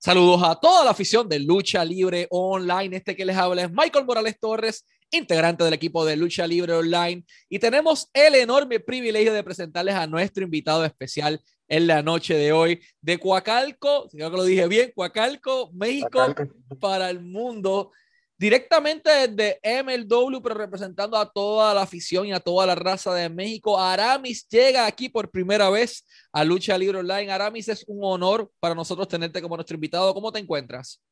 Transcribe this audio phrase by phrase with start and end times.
[0.00, 2.98] Saludos a toda la afición de Lucha Libre Online.
[2.98, 7.24] Este que les habla es Michael Morales Torres, integrante del equipo de Lucha Libre Online.
[7.48, 12.52] Y tenemos el enorme privilegio de presentarles a nuestro invitado especial en la noche de
[12.52, 16.32] hoy de Coacalco, creo que lo dije bien, Coacalco, México
[16.80, 17.90] para el mundo
[18.38, 23.28] directamente desde MLW, pero representando a toda la afición y a toda la raza de
[23.28, 23.78] México.
[23.78, 27.30] Aramis llega aquí por primera vez a Lucha Libre Online.
[27.32, 30.14] Aramis, es un honor para nosotros tenerte como nuestro invitado.
[30.14, 31.02] ¿Cómo te encuentras?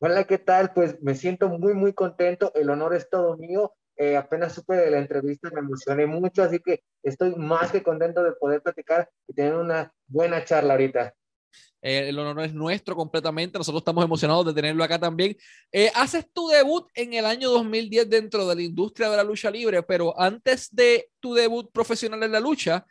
[0.00, 0.72] Hola, ¿qué tal?
[0.72, 2.52] Pues me siento muy, muy contento.
[2.54, 3.74] El honor es todo mío.
[3.96, 8.22] Eh, apenas supe de la entrevista, me emocioné mucho, así que estoy más que contento
[8.22, 11.14] de poder platicar y tener una buena charla ahorita.
[11.80, 13.58] Eh, el honor es nuestro completamente.
[13.58, 15.36] Nosotros estamos emocionados de tenerlo acá también.
[15.72, 19.50] Eh, haces tu debut en el año 2010 dentro de la industria de la lucha
[19.50, 22.84] libre, pero antes de tu debut profesional en la lucha,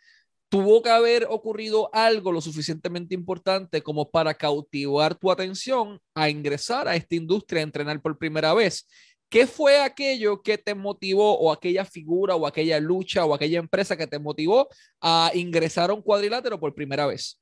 [0.50, 6.88] tuvo que haber ocurrido algo lo suficientemente importante como para cautivar tu atención a ingresar
[6.88, 8.88] a esta industria, a entrenar por primera vez.
[9.30, 13.98] ¿Qué fue aquello que te motivó o aquella figura o aquella lucha o aquella empresa
[13.98, 14.70] que te motivó
[15.02, 17.38] a ingresar a un cuadrilátero por primera vez?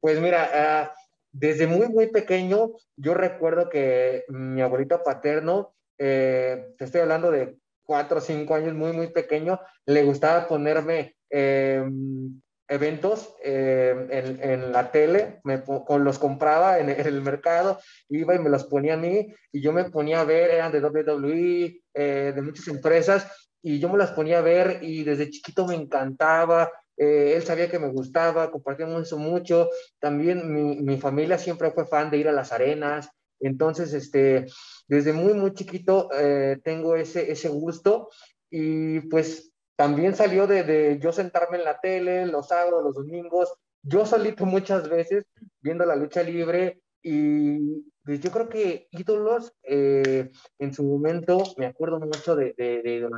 [0.00, 0.92] Pues mira, ah,
[1.32, 7.58] desde muy, muy pequeño, yo recuerdo que mi abuelito paterno, eh, te estoy hablando de
[7.82, 14.90] cuatro o cinco años, muy, muy pequeño, le gustaba ponerme em, eventos em, en, la
[14.90, 15.62] tele, me,
[15.98, 19.84] los compraba en, el mercado, iba y me los ponía a mí, y yo me
[19.84, 24.38] ponía a ver, eran de WWE, eh, de muchas empresas, y yo me las ponía
[24.38, 29.68] a ver, y desde chiquito me encantaba, eh, él sabía que me gustaba, compartíamos mucho.
[29.98, 33.10] También mi, mi, familia siempre fue fan de ir a las arenas.
[33.40, 34.46] Entonces, este,
[34.88, 38.08] desde muy, muy chiquito eh, tengo ese, ese gusto
[38.50, 43.52] y pues también salió de, de, yo sentarme en la tele los sábados, los domingos,
[43.82, 45.24] yo solito muchas veces
[45.60, 51.66] viendo la lucha libre y pues yo creo que ídolos eh, en su momento, me
[51.66, 53.08] acuerdo mucho de, de, de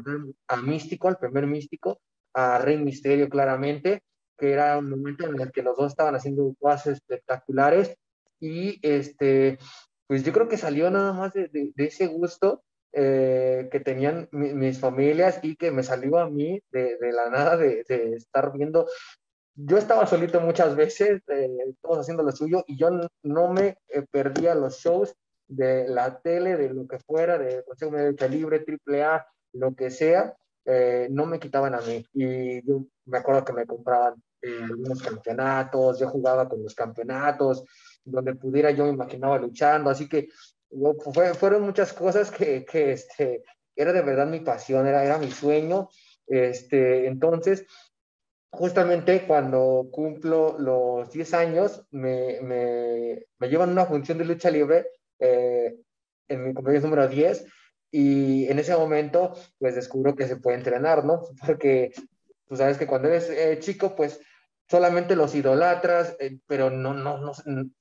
[0.48, 2.00] a Místico, al primer Místico,
[2.38, 4.02] a Rey Misterio claramente,
[4.36, 7.96] que era un momento en el que los dos estaban haciendo cosas espectaculares
[8.38, 9.58] y este,
[10.06, 12.62] pues yo creo que salió nada más de, de, ese gusto
[12.92, 17.56] eh, que tenían mis familias y que me salió a mí de, de la nada
[17.56, 17.84] de,
[18.14, 18.86] estar viendo.
[19.56, 22.90] Yo estaba solito muchas veces, eh, todos haciendo lo suyo y yo
[23.24, 25.12] no me eh, perdía los shows
[25.48, 30.36] de la tele, de lo que fuera, de Consejo de Libre, AAA, lo que sea,
[30.64, 32.04] eh, no me quitaban a mí.
[32.14, 32.60] Y
[33.06, 37.64] me acuerdo que me compraban eh, algunos campeonatos, yo jugaba con los campeonatos,
[38.04, 40.28] donde pudiera yo me imaginaba luchando, así que
[41.38, 43.42] fueron muchas cosas que, este,
[43.74, 45.88] era de verdad mi pasión, era, era mi sueño.
[46.26, 47.64] Este, entonces,
[48.50, 54.86] justamente cuando cumplo los 10 años, me, me, me llevan una función de lucha libre
[55.18, 55.74] eh,
[56.28, 57.46] en mi cumpleaños número 10
[57.90, 61.22] y en ese momento, pues descubro que se puede entrenar, ¿no?
[61.46, 61.92] Porque
[62.46, 64.20] tú sabes que cuando eres eh, chico, pues
[64.68, 67.32] solamente los idolatras, eh, pero no, no, no,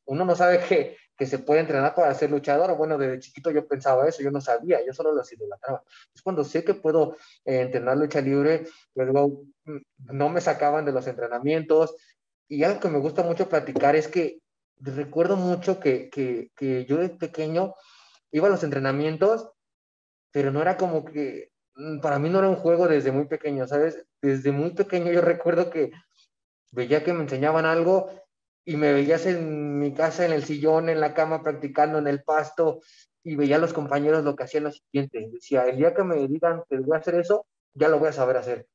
[0.06, 2.75] uno no sabe que, que se puede entrenar para ser luchador.
[2.78, 5.84] Bueno, desde chiquito yo pensaba eso, yo no sabía, yo solo los idolatraba.
[6.13, 9.78] Es cuando sé que puedo eh, entrenar lucha libre, pues luego mm,
[10.13, 11.95] no me sacaban de los entrenamientos.
[12.47, 14.39] Y algo que me gusta mucho platicar es que
[14.79, 17.74] recuerdo mucho que, que, que yo de pequeño
[18.31, 19.50] iba a los entrenamientos
[20.32, 23.68] pero no era como que, mm, para mí no era un juego desde muy pequeño,
[23.68, 24.06] ¿sabes?
[24.22, 25.92] Desde muy pequeño yo recuerdo que
[26.72, 28.10] veía que me enseñaban algo
[28.66, 32.24] y me veías en mi casa, en el sillón, en la cama, practicando en el
[32.24, 32.82] pasto
[33.24, 35.30] y veía a los compañeros lo que hacían lo siguiente.
[35.32, 38.14] Decía, el día que me digan que voy a hacer eso, ya lo voy a
[38.14, 38.68] saber hacer.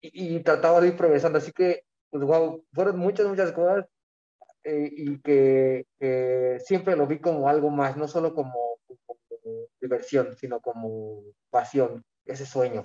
[0.00, 1.38] Y, trataba de ir progresando.
[1.38, 3.86] Así que, pues, wow, fueron muchas, muchas cosas
[4.64, 8.73] eh, y que, que, siempre lo vi como algo más, no solo como
[9.84, 12.82] diversión, sino como pasión, ese sueño.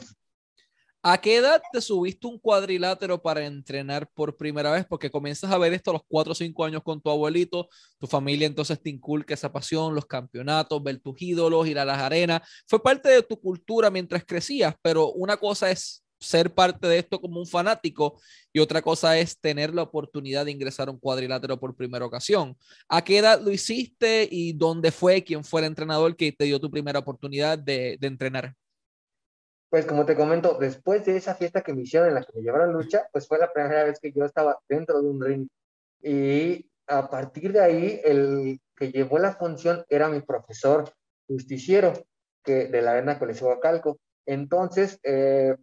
[1.01, 4.85] ¿A qué edad te subiste un cuadrilátero para entrenar por primera vez?
[4.85, 8.05] Porque comienzas a ver esto a los 4 o 5 años con tu abuelito, tu
[8.05, 12.41] familia entonces te inculca esa pasión, los campeonatos, ver tus ídolos, ir a las arenas.
[12.67, 17.19] Fue parte de tu cultura mientras crecías, pero una cosa es ser parte de esto
[17.21, 18.19] como un fanático
[18.51, 22.57] y otra cosa es tener la oportunidad de ingresar a un cuadrilátero por primera ocasión.
[22.87, 26.59] ¿A qué edad lo hiciste y dónde fue, quién fue el entrenador que te dio
[26.59, 28.53] tu primera oportunidad de, entrenar?
[29.69, 32.41] Pues como te comento, después de esa fiesta que me hicieron en la que me
[32.41, 35.47] llevaron lucha, pues fue la primera vez que yo estaba dentro de un ring.
[36.01, 40.91] Y a partir de ahí, el que llevó la función era mi profesor
[41.27, 41.93] justiciero
[42.43, 43.99] que, de la Arena Coliseo Calco.
[44.25, 45.55] Entonces, eh,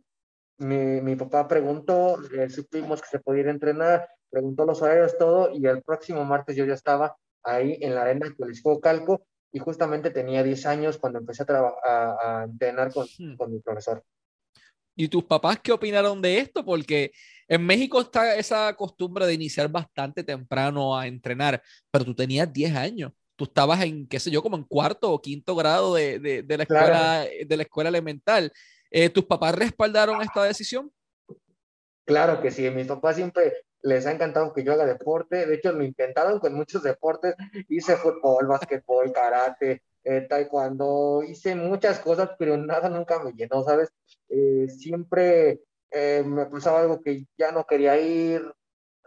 [0.58, 2.18] mi, mi papá preguntó,
[2.48, 6.74] supimos que se podía entrenar, preguntó los horarios, todo, y el próximo martes yo ya
[6.74, 11.72] estaba ahí en la arena Coliseo Calco y justamente tenía 10 años cuando empecé a,
[11.84, 13.36] a, a entrenar con, hmm.
[13.36, 14.02] con mi profesor.
[14.94, 16.64] ¿Y tus papás qué opinaron de esto?
[16.64, 17.12] Porque
[17.48, 22.74] en México está esa costumbre de iniciar bastante temprano a entrenar, pero tú tenías 10
[22.74, 23.12] años.
[23.36, 26.62] Tú estabas en, qué sé yo, como en cuarto o quinto grado de, de, la,
[26.62, 28.50] escuela, de la escuela elemental.
[28.98, 30.90] Eh, ¿Tus papás respaldaron esta decisión?
[32.06, 33.52] Claro que sí, mis papás siempre
[33.82, 35.44] les ha encantado que yo haga deporte.
[35.44, 37.34] De hecho, lo intentaron con muchos deportes.
[37.68, 43.90] Hice fútbol, básquetbol, karate, eh, taekwondo, hice muchas cosas, pero nada nunca me llenó, ¿sabes?
[44.30, 45.60] Eh, siempre
[45.90, 48.50] eh, me pasaba algo que ya no quería ir,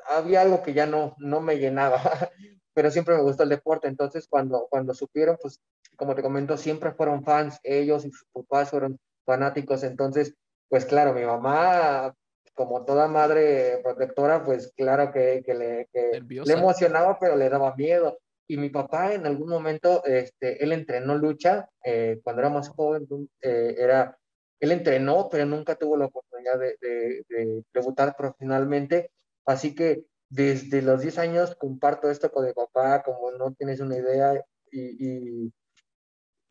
[0.07, 1.99] había algo que ya no, no me llenaba,
[2.75, 5.59] pero siempre me gustó el deporte, entonces cuando, cuando supieron, pues
[5.95, 8.99] como te comento, siempre fueron fans, ellos y sus papás fueron
[9.29, 10.33] fanáticos, entonces,
[10.69, 12.15] pues claro, mi mamá,
[12.55, 17.75] como toda madre protectora, pues claro que, que, le, que le emocionaba, pero le daba
[17.75, 18.17] miedo.
[18.47, 23.07] Y mi papá en algún momento, este, él entrenó lucha, eh, cuando era más joven,
[23.41, 24.17] eh, era,
[24.59, 29.11] él entrenó, pero nunca tuvo la oportunidad de, de, debutar profesionalmente,
[29.45, 33.95] así que desde los 10 años comparto esto con mi papá, como no tienes una
[33.95, 35.53] idea, y, y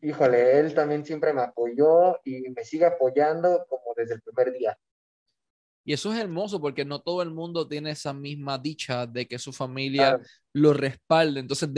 [0.01, 4.77] híjole, él también siempre me apoyó y me sigue apoyando como desde el primer día.
[5.83, 9.39] Y eso es hermoso porque no todo el mundo tiene esa misma dicha de que
[9.39, 10.19] su familia
[10.53, 11.39] lo respalde.
[11.39, 11.69] Entonces,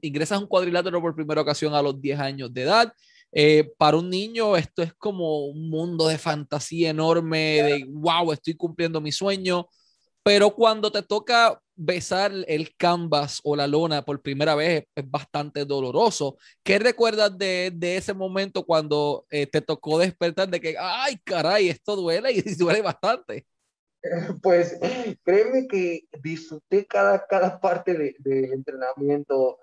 [0.00, 2.92] ingresas a un cuadrilátero por primera ocasión a los 10 años de edad.
[3.32, 8.54] Eh, para un niño esto es como un mundo de fantasía enorme, de wow, estoy
[8.54, 9.66] cumpliendo mi sueño.
[10.22, 15.64] Pero cuando te toca besar el canvas o la lona por primera vez es bastante
[15.64, 16.36] doloroso.
[16.62, 21.68] ¿Qué recuerdas de, de ese momento cuando eh, te tocó despertar de que, ay, caray,
[21.68, 23.46] esto duele y duele bastante?
[24.42, 24.78] Pues
[25.24, 29.58] créeme que disfruté cada, cada parte del de entrenamiento.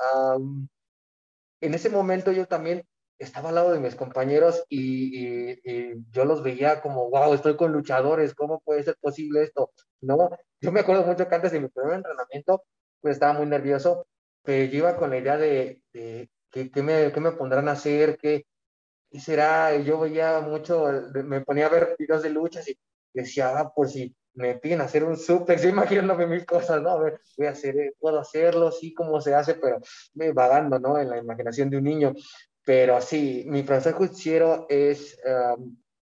[1.62, 2.86] en ese momento yo también
[3.18, 5.56] estaba al lado de mis compañeros y,
[6.12, 9.72] yo los veía como, wow, estoy con luchadores, ¿cómo puede ser posible esto?
[10.02, 10.30] ¿No?
[10.62, 12.64] Yo me acuerdo mucho que antes de mi primer entrenamiento,
[13.02, 14.08] pues estaba muy nervioso,
[14.44, 18.18] pero yo iba con la idea de, de ¿qué, me, qué me pondrán a hacer,
[18.18, 18.46] qué,
[19.12, 19.76] qué será.
[19.78, 22.78] Yo veía mucho, me ponía a ver videos de luchas y
[23.14, 26.92] decía, ah, por si me piden hacer un súper, yo imaginándome mil cosas, ¿no?
[26.92, 29.80] A ver, voy a hacer, puedo hacerlo, sí, cómo se hace, pero
[30.14, 31.00] me vagando, ¿no?
[31.00, 32.14] En la imaginación de un niño.
[32.66, 35.18] Pero sí, mi profesor justiciero es,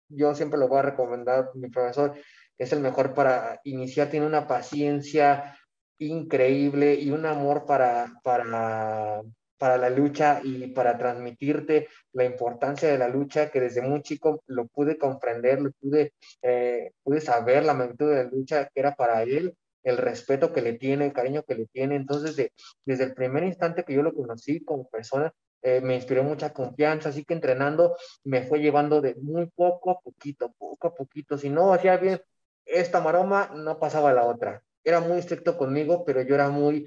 [0.08, 2.14] yo siempre lo voy a recomendar, mi profesor
[2.58, 5.56] es el mejor para iniciar, tiene una paciencia
[5.98, 9.22] increíble y un amor para, para,
[9.58, 14.42] para la lucha y para transmitirte la importancia de la lucha, que desde muy chico
[14.46, 18.94] lo pude comprender, lo pude, eh, pude saber la magnitud de la lucha que era
[18.94, 21.96] para él, el respeto que le tiene, el cariño que le tiene.
[21.96, 22.52] Entonces, de,
[22.84, 27.10] desde el primer instante que yo lo conocí como persona, eh, me inspiró mucha confianza,
[27.10, 31.36] así que entrenando me fue llevando de muy poco a poquito, poco a poquito.
[31.36, 32.22] Si no hacía bien
[32.64, 34.62] esta maroma, no pasaba la otra.
[34.82, 36.86] Era muy estricto conmigo, pero yo era muy,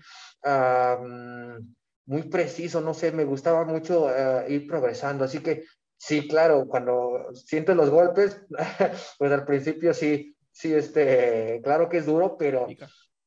[2.06, 5.24] muy preciso, no sé, me gustaba mucho eh, ir progresando.
[5.24, 5.66] Así que
[5.98, 8.42] sí, claro, cuando siento los golpes,
[9.20, 12.68] pues al principio sí, sí, este, claro que es duro, pero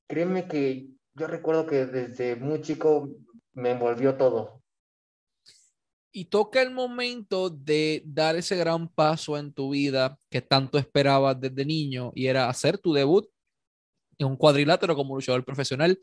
[0.09, 3.09] créeme que yo recuerdo que desde muy chico
[3.55, 4.63] me envolvió todo
[6.17, 11.39] y toca el momento de dar ese gran paso en tu vida que tanto esperabas
[11.39, 13.29] desde niño y era hacer tu debut
[14.17, 16.01] en un cuadrilátero como luchador profesional.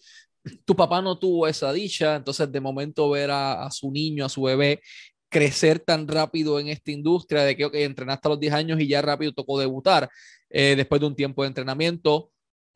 [0.65, 4.43] Tu papá no tuvo esa dicha, entonces de momento ver a, su niño, a su
[4.43, 4.81] bebé,
[5.29, 8.87] crecer tan rápido en esta industria de que okay, entrenaste a los 10 años y
[8.87, 10.11] ya rápido tocó debutar
[10.51, 12.29] eh, después de un tiempo de entrenamiento.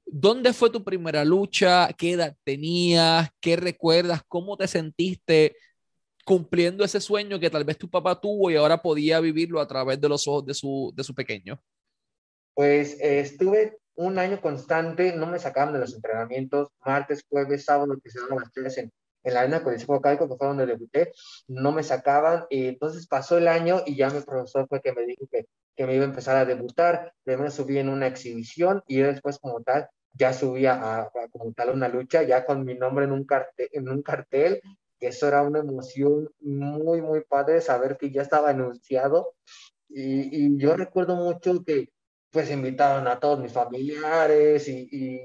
[0.08, 1.89] ¿Dónde fue tu primera lucha?
[1.96, 3.29] ¿Qué edad tenías?
[3.39, 4.24] ¿Qué recuerdas?
[4.27, 5.56] ¿Cómo te sentiste
[6.27, 10.01] cumpliendo ese sueño que tal vez tu papá tuvo y ahora podía vivirlo a través
[10.01, 11.57] de los ojos de su, de su pequeño?
[12.53, 17.98] Pues eh, estuve un año constante, no me sacaban de los entrenamientos, martes, jueves, sábado,
[18.03, 18.91] que se daban las clases en,
[19.24, 21.13] en la arena con el Calco, que fue donde debuté,
[21.48, 25.05] no me sacaban, y entonces pasó el año y ya mi profesor fue que me
[25.05, 25.46] dijo que,
[25.77, 29.62] que me iba a empezar a debutar, primero subí en una exhibición y después como
[29.62, 33.24] tal ya subía a, a, como tal una lucha, ya con mi nombre en un
[33.24, 34.62] cartel, en un cartel
[35.00, 39.36] eso era una emoción muy, muy padre saber que ya estaba anunciado.
[39.89, 41.89] Y, y yo recuerdo mucho que
[42.32, 45.22] pues invitaron a todos mis familiares y, y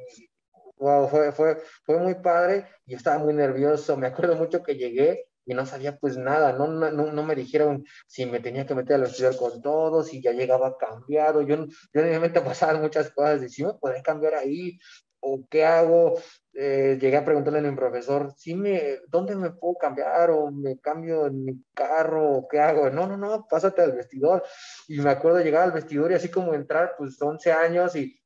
[0.76, 2.66] wow, fue, fue, fue muy padre.
[2.86, 3.96] Yo estaba muy nervioso.
[3.96, 7.84] Me acuerdo mucho que llegué y no sabía pues nada, no, no, no me dijeron
[8.06, 12.02] si me tenía que meter a estudiar con todos, si ya llegaba cambiado, yo, yo
[12.02, 14.78] obviamente pasaban muchas cosas, y si me pueden cambiar ahí,
[15.22, 16.18] o qué hago.
[16.54, 20.30] Eh, llegué a preguntarle a mi profesor, ¿sí me, ¿dónde me puedo cambiar?
[20.30, 22.30] ¿O me cambio en mi carro?
[22.30, 22.90] ¿O qué hago?
[22.90, 24.44] No, no, no, pásate al vestidor.
[24.88, 28.21] Y me acuerdo llegar al vestidor y así como entrar, pues 11 años y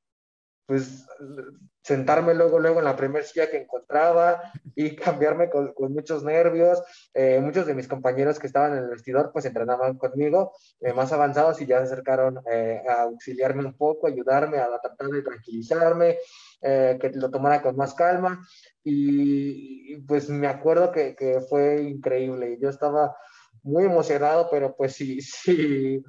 [0.67, 1.07] pues
[1.87, 4.43] sentarme luego, luego en la primera silla que encontraba
[4.75, 6.83] y cambiarme con, con muchos nervios.
[7.15, 11.13] Eh, muchos de mis compañeros que estaban en el vestidor pues entrenaban conmigo, eh, más
[11.13, 16.19] avanzados y ya se acercaron eh, a auxiliarme un poco, ayudarme a tratar de tranquilizarme,
[16.61, 18.45] que lo tomara con más calma
[18.83, 22.59] y, y pues me acuerdo que, que, fue increíble.
[22.61, 23.17] Yo estaba
[23.63, 26.03] muy emocionado, pero pues sí, sí,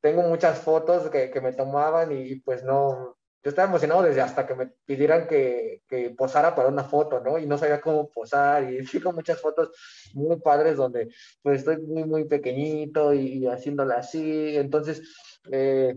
[0.00, 4.46] tengo muchas fotos que, que me tomaban y pues no, yo estaba emocionado desde hasta
[4.46, 7.38] que me pidieran que, que, posara para una foto, ¿no?
[7.38, 9.70] Y no sabía cómo posar y con muchas fotos
[10.14, 11.08] muy padres donde
[11.42, 14.56] pues estoy muy, muy pequeñito y, y haciéndola así.
[14.56, 15.02] Entonces,
[15.50, 15.94] eh,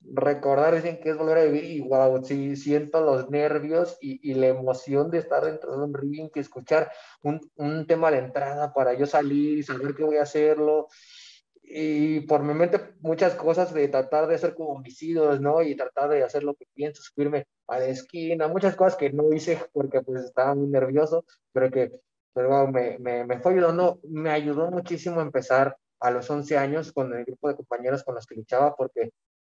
[0.00, 4.34] recordar dicen que es volver a vivir y wow, sí, siento los nervios y, y,
[4.34, 6.90] la emoción de estar dentro de un ring, que escuchar
[7.22, 10.88] un, un tema de entrada para yo salir y saber que voy a hacerlo
[11.68, 15.62] y por mi mente muchas cosas de tratar de ser como homicidios, ¿no?
[15.62, 19.32] Y tratar de hacer lo que pienso, subirme a la esquina, muchas cosas que no
[19.32, 22.00] hice porque pues estaba muy nervioso, pero que
[22.32, 26.92] pero me, me, me fue ayudando, me ayudó muchísimo a empezar a los 11 años
[26.92, 29.10] con el grupo de compañeros con los que luchaba porque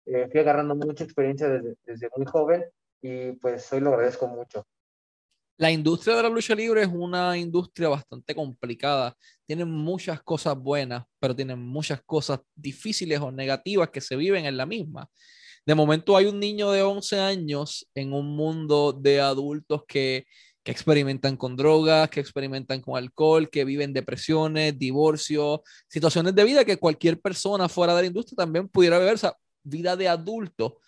[0.07, 2.64] eh, fui agarrando mucha experiencia desde, desde muy joven
[3.02, 4.67] y pues hoy lo agradezco mucho.
[5.61, 9.14] La industria de la lucha libre es una industria bastante complicada.
[9.47, 14.57] Tiene muchas cosas buenas, pero tiene muchas cosas difíciles o negativas que se viven en
[14.57, 15.07] la misma.
[15.67, 20.25] De momento hay un niño de 11 años en un mundo de adultos que,
[20.62, 26.64] que experimentan con drogas, que experimentan con alcohol, que viven depresiones, divorcios, situaciones de vida
[26.64, 30.79] que cualquier persona fuera de la industria también pudiera vivir, o vida de adulto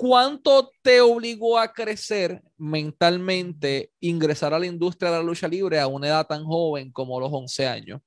[0.00, 5.88] ¿Cuánto te obligó a crecer mentalmente, ingresar a la industria de la lucha libre a
[5.88, 8.00] una edad tan joven como los 11 años?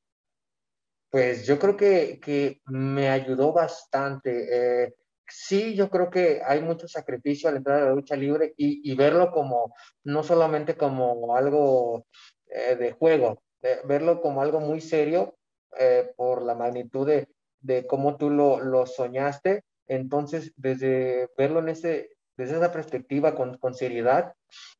[1.11, 4.47] Pues yo creo que, que me ayudó bastante.
[4.85, 4.95] Eh,
[5.27, 8.95] sí, yo creo que hay mucho sacrificio al entrar a la lucha libre y, y
[8.95, 12.07] verlo como, no solamente como algo
[12.47, 15.37] eh, de juego, eh, verlo como algo muy serio
[15.77, 17.27] eh, por la magnitud de,
[17.59, 23.57] de cómo tú lo, lo soñaste entonces, desde verlo en ese, desde esa perspectiva con,
[23.57, 24.33] con seriedad,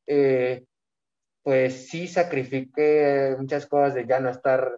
[0.07, 0.65] eh,
[1.43, 4.77] pues sí sacrifiqué muchas cosas de ya no estar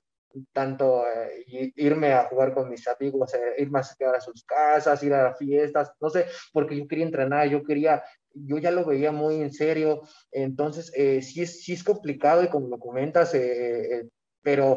[0.52, 5.14] tanto, eh, irme a jugar con mis amigos, eh, ir más a sus casas, ir
[5.14, 8.04] a fiestas, no sé, porque yo quería entrenar, yo quería,
[8.34, 10.02] yo ya lo veía muy en serio,
[10.32, 14.10] entonces eh, sí, es, sí es complicado y como lo comentas, eh, eh,
[14.42, 14.76] pero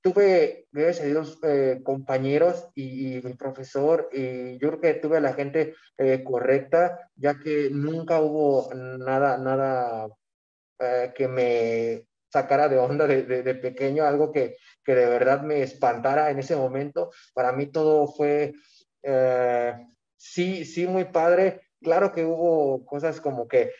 [0.00, 5.18] tuve, gracias a Dios, eh, compañeros y, y, mi profesor, y yo creo que tuve
[5.18, 10.08] a la gente eh, correcta, ya que nunca hubo nada, nada
[10.78, 15.42] eh, que me sacara de onda de, de, de pequeño, algo que, que, de verdad
[15.42, 17.10] me espantara en ese momento.
[17.34, 18.54] Para mí todo fue,
[19.02, 19.74] eh,
[20.16, 21.60] sí, sí, muy padre.
[21.82, 23.72] Claro que hubo cosas como que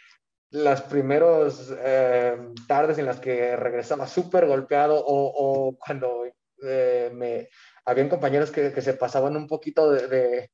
[0.51, 6.25] las primeras eh, tardes en las que regresaba súper golpeado o, o cuando
[6.63, 7.49] eh, me
[7.85, 10.51] habían compañeros que, que, se pasaban un poquito de,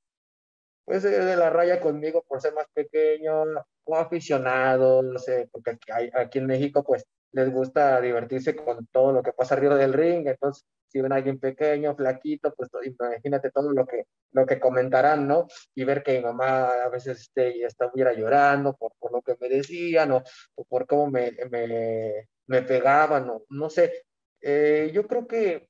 [0.85, 3.45] pues de, la raya conmigo por ser más pequeño
[3.85, 9.13] o aficionado, no sé, porque aquí, aquí en México pues les gusta divertirse con todo
[9.13, 13.51] lo que pasa arriba del ring, entonces si ven a alguien pequeño, flaquito, pues imagínate
[13.51, 15.47] todo lo que, lo que comentarán, ¿no?
[15.75, 19.51] Y ver que mi mamá a veces este, estuviera llorando por, por lo que me
[19.51, 20.23] decían o,
[20.55, 24.07] o por cómo me, me, me pegaban, o no sé.
[24.41, 25.69] Eh, yo creo que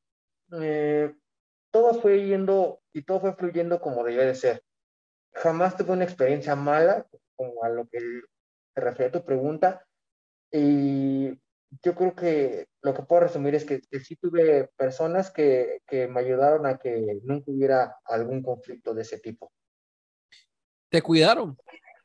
[0.60, 1.12] eh,
[1.72, 4.62] todo fue yendo y todo fue fluyendo como debía de ser.
[5.34, 9.84] Jamás tuve una experiencia mala, como a lo que se refiere a tu pregunta,
[10.52, 11.38] y
[11.82, 16.08] yo creo que lo que puedo resumir es que, que sí tuve personas que, que,
[16.08, 19.52] me ayudaron a que nunca hubiera algún conflicto de ese tipo.
[20.88, 21.56] ¿Te cuidaron?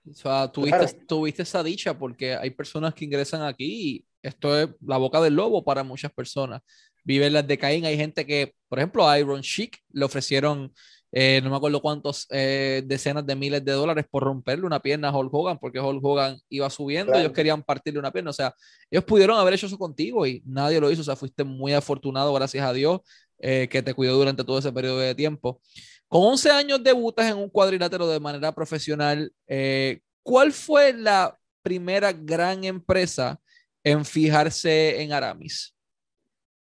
[0.10, 1.06] O sea, tuviste, claro.
[1.08, 3.66] tuviste esa dicha porque hay personas que ingresan aquí
[3.96, 6.62] y esto es la boca del lobo para muchas personas.
[7.04, 10.74] Viven las de Caín, hay gente que, por ejemplo, a Iron Chic le ofrecieron
[11.12, 15.10] eh, no me acuerdo cuántos eh, decenas de miles de dólares por romperle una pierna
[15.10, 17.26] a Hulk Hogan, porque Hulk Hogan iba subiendo, claro.
[17.26, 18.56] ellos querían partirle una pierna, o sea,
[18.90, 22.34] ellos pudieron haber hecho eso contigo y nadie lo hizo, o sea, fuiste muy afortunado,
[22.34, 23.02] gracias a Dios,
[23.40, 25.60] eh, que te cuidó durante todo ese periodo de tiempo.
[26.08, 32.12] Con 11 años debutas en un cuadrilátero de manera profesional, eh, ¿cuál fue la primera
[32.14, 33.40] gran empresa
[33.84, 35.76] en fijarse en Aramis?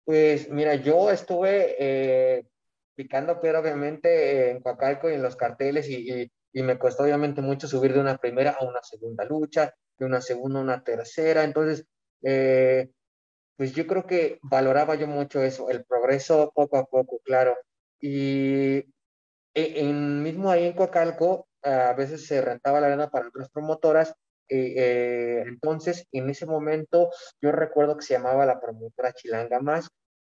[0.04, 2.44] Pues mira, yo estuve eh,
[2.96, 7.42] picando pero obviamente en Coacalco y en los carteles y, y, y, me costó obviamente
[7.42, 9.74] mucho subir de una primera a una segunda lucha.
[9.98, 11.44] de una segunda a una tercera.
[11.44, 11.86] Entonces,
[12.22, 12.90] eh,
[13.56, 17.56] pues yo creo que valoraba yo mucho eso, el progreso poco a poco, claro.
[18.00, 18.78] Y
[19.54, 24.14] e, en, mismo ahí en Coacalco, a veces se rentaba la arena para otras promotoras.
[24.48, 27.10] Eh, entonces, en ese momento,
[27.40, 29.88] yo recuerdo que se llamaba la promotora Chilanga Más.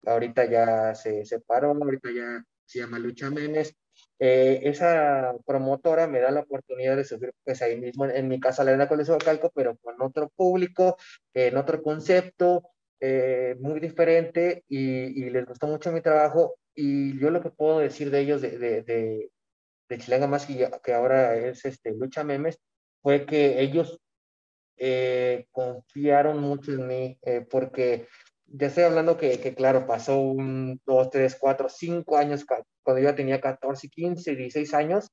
[0.06, 3.76] Ahorita ya se separó, ahorita ya se llama Lucha Menes.
[4.18, 8.64] Eh, esa promotora me da la oportunidad de subir pues ahí mismo en, mi casa
[8.64, 10.98] la arena con el Calco, pero con otro público,
[11.34, 16.56] en otro concepto, eh, muy diferente y, les gustó mucho mi trabajo.
[16.74, 19.30] Y yo lo que puedo decir de ellos, de, de,
[19.90, 22.60] de, Chilanga Más, que, que ahora es este, Lucha Memes,
[23.02, 24.00] fue que ellos
[24.78, 28.08] eh, confiaron mucho en mí, eh, porque
[28.54, 32.46] ya estoy hablando que, que, claro, pasó un, dos, tres, cuatro, cinco años,
[32.84, 35.08] cuando yo tenía 14, 15, 16 años,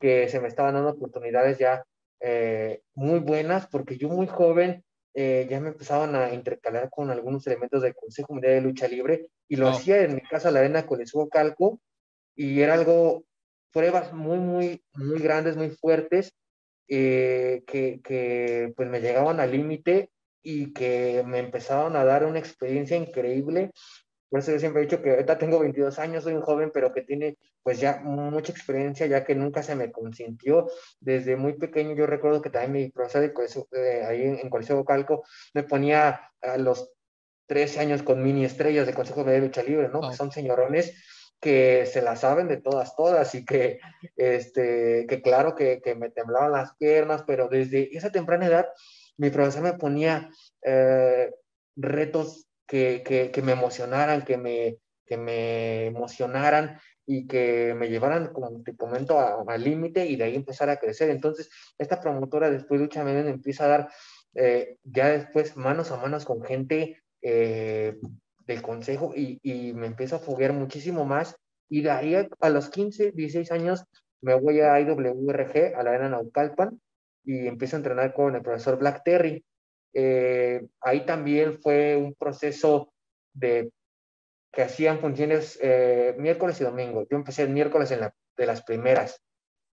[0.00, 1.84] que se me estaban dando oportunidades ya
[2.94, 4.84] muy buenas, porque yo muy joven
[5.20, 9.30] eh, ya me empezaban a intercalar con algunos elementos del Consejo Mundial de Lucha Libre
[9.48, 11.80] y lo hacía en mi casa la arena con el subo calco
[12.36, 13.24] y era algo,
[13.72, 16.32] pruebas muy, muy, muy grandes, muy fuertes,
[16.86, 20.10] eh, que, que pues me llegaban al límite
[20.48, 23.70] y que me empezaron a dar una experiencia increíble
[24.30, 26.92] por eso yo siempre he dicho que ahorita tengo 22 años, soy un joven, pero
[26.92, 30.68] que tiene pues ya mucha experiencia, ya que nunca se me consintió.
[31.00, 33.32] Desde muy pequeño yo recuerdo que también mi profesor
[33.70, 35.24] de, ahí en, en Colegio Calco
[35.54, 36.92] me ponía a los
[37.46, 40.00] 13 años con mini estrellas de Consejo de Lucha Libre, ¿no?
[40.08, 40.94] Que son señorones
[41.40, 43.78] que se la saben de todas, todas y que,
[44.16, 48.68] este, que claro que, que me temblaban las piernas, pero desde esa temprana edad
[49.18, 50.30] mi profesor me ponía
[50.62, 51.30] eh,
[51.76, 58.62] retos que, que, me emocionaran, que me, que me emocionaran y que me llevaran, como
[58.62, 61.10] te comento, al límite y de ahí empezar a crecer.
[61.10, 63.88] Entonces, esta promotora después de Lucha me empieza a dar
[64.34, 67.98] eh, ya después manos a manos con gente eh,
[68.46, 71.36] del consejo y, y, me empiezo a foguear muchísimo más.
[71.70, 73.84] Y de ahí a, los 15, 16 años
[74.20, 76.80] me voy a IWRG, a la arena Naucalpan,
[77.24, 79.44] y empiezo a entrenar con el profesor Black Terry.
[79.92, 82.92] Eh, ahí también fue un proceso
[83.32, 83.70] de
[84.52, 87.06] que hacían funciones eh, miércoles y domingo.
[87.10, 89.22] Yo empecé el miércoles en la, de las primeras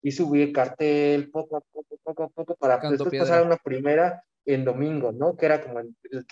[0.02, 4.24] y subí cartel poco a poco, poco a poco, para después pasar a una primera
[4.44, 5.36] en domingo, ¿no?
[5.36, 5.80] Que era como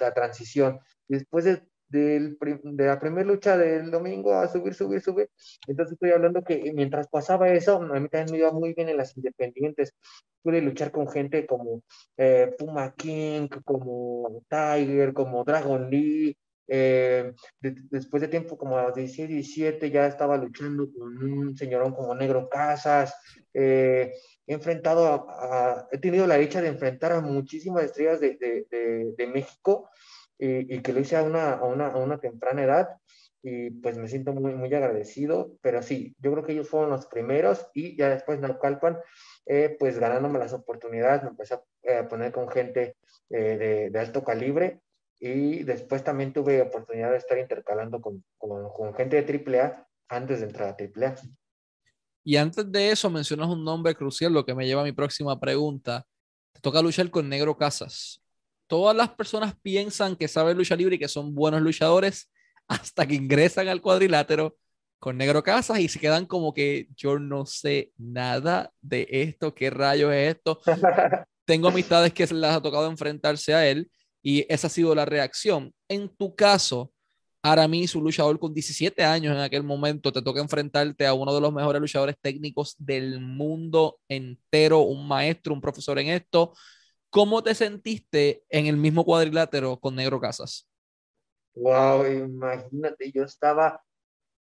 [0.00, 0.80] la transición.
[1.06, 5.28] Después de del, de la primera lucha del domingo a subir, subir, subir.
[5.66, 8.96] Entonces estoy hablando que mientras pasaba eso, a mí también me iba muy bien en
[8.96, 9.94] las independientes.
[10.42, 11.82] Pude luchar con gente como
[12.16, 16.36] eh, Puma King, como Tiger, como Dragon Lee.
[16.72, 21.92] Eh, después de tiempo, como a los 16, 17, ya estaba luchando con un señorón
[21.92, 23.12] como Negro Casas.
[23.52, 24.12] Eh,
[24.46, 29.26] he enfrentado a, he tenido la dicha de enfrentar a muchísimas estrellas de, de, de
[29.26, 29.90] México
[30.40, 32.88] y, que lo hice a una, a, una, a una, temprana edad
[33.42, 37.06] y pues me siento muy, muy agradecido, pero sí, yo creo que ellos fueron los
[37.06, 38.98] primeros y ya después Naucalpan,
[39.46, 42.96] eh, pues ganándome las oportunidades, me empecé a, eh, poner con gente
[43.30, 44.80] eh, de, de, alto calibre
[45.18, 50.40] y después también tuve oportunidad de estar intercalando con, con, con gente de AAA antes
[50.40, 51.16] de entrar a AAA.
[52.24, 55.38] Y antes de eso mencionas un nombre crucial, lo que me lleva a mi próxima
[55.40, 56.06] pregunta.
[56.52, 58.22] Te toca luchar con Negro Casas
[58.70, 62.30] todas las personas piensan que saben lucha libre y que son buenos luchadores
[62.68, 64.56] hasta que ingresan al cuadrilátero
[65.00, 69.70] con Negro Casas y se quedan como que yo no sé nada de esto, qué
[69.70, 70.60] rayos es esto.
[71.44, 73.90] Tengo amistades que se les ha tocado enfrentarse a él
[74.22, 75.74] y esa ha sido la reacción.
[75.88, 76.92] En tu caso,
[77.42, 81.40] Aramis, un luchador con 17 años en aquel momento, te toca enfrentarte a uno de
[81.40, 86.52] los mejores luchadores técnicos del mundo entero, un maestro, un profesor en esto.
[87.10, 90.68] ¿Cómo te sentiste en el mismo cuadrilátero con Negro Casas?
[91.54, 93.82] Wow, imagínate, yo estaba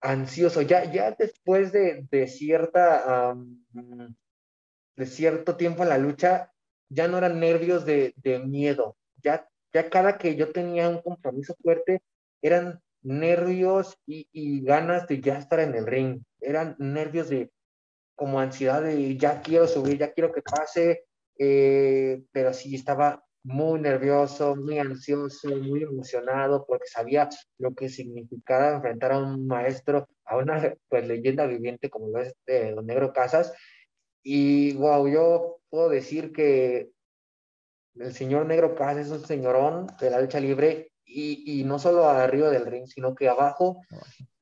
[0.01, 0.61] ansioso.
[0.61, 3.35] Ya, ya después de, de cierta,
[4.95, 6.53] de cierto tiempo en la lucha,
[6.89, 8.95] ya no eran nervios de, de miedo.
[9.23, 12.03] Ya, ya cada que yo tenía un compromiso fuerte,
[12.41, 16.21] eran nervios y, y, ganas de ya estar en el ring.
[16.39, 17.51] Eran nervios de
[18.15, 21.05] como ansiedad de ya quiero subir, ya quiero que pase,
[21.39, 28.75] eh, pero sí estaba muy nervioso, muy ansioso, muy emocionado porque sabía lo que significaba
[28.75, 33.13] enfrentar a un maestro, a una pues, leyenda viviente como lo es eh, Don Negro
[33.13, 33.53] Casas.
[34.21, 36.91] Y wow, yo puedo decir que
[37.95, 42.07] el señor Negro Casas es un señorón de la lucha libre y, y no solo
[42.07, 43.81] arriba del ring, sino que abajo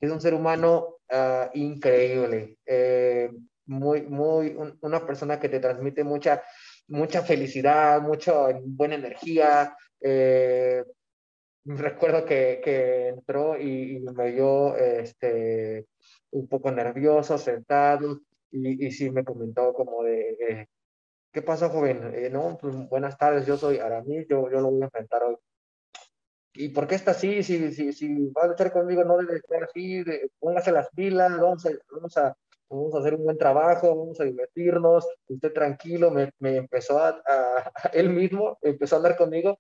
[0.02, 3.32] es un ser humano uh, increíble, eh,
[3.66, 6.44] muy, muy, una persona que te transmite mucha
[6.88, 9.76] mucha felicidad, mucha buena energía.
[10.02, 10.84] Eh,
[11.66, 15.88] recuerdo que, entró y, me vio este,
[16.32, 18.22] un poco nervioso, sentado,
[18.52, 20.68] y, y sí me comentó como de, eh,
[21.32, 22.12] ¿qué pasa, joven?
[22.14, 25.36] Eh, no, pues, buenas tardes, yo soy Aramis, yo, yo lo voy a enfrentar hoy.
[26.54, 27.44] ¿Y por qué está así?
[27.44, 30.04] Si, si, si va a luchar conmigo, no debe estar así,
[30.40, 32.36] póngase las pilas, vamos vamos, a,
[32.70, 37.22] vamos a hacer un buen trabajo, vamos a divertirnos, usted tranquilo, me, me empezó a,
[37.26, 39.60] a, él mismo, empezó a hablar conmigo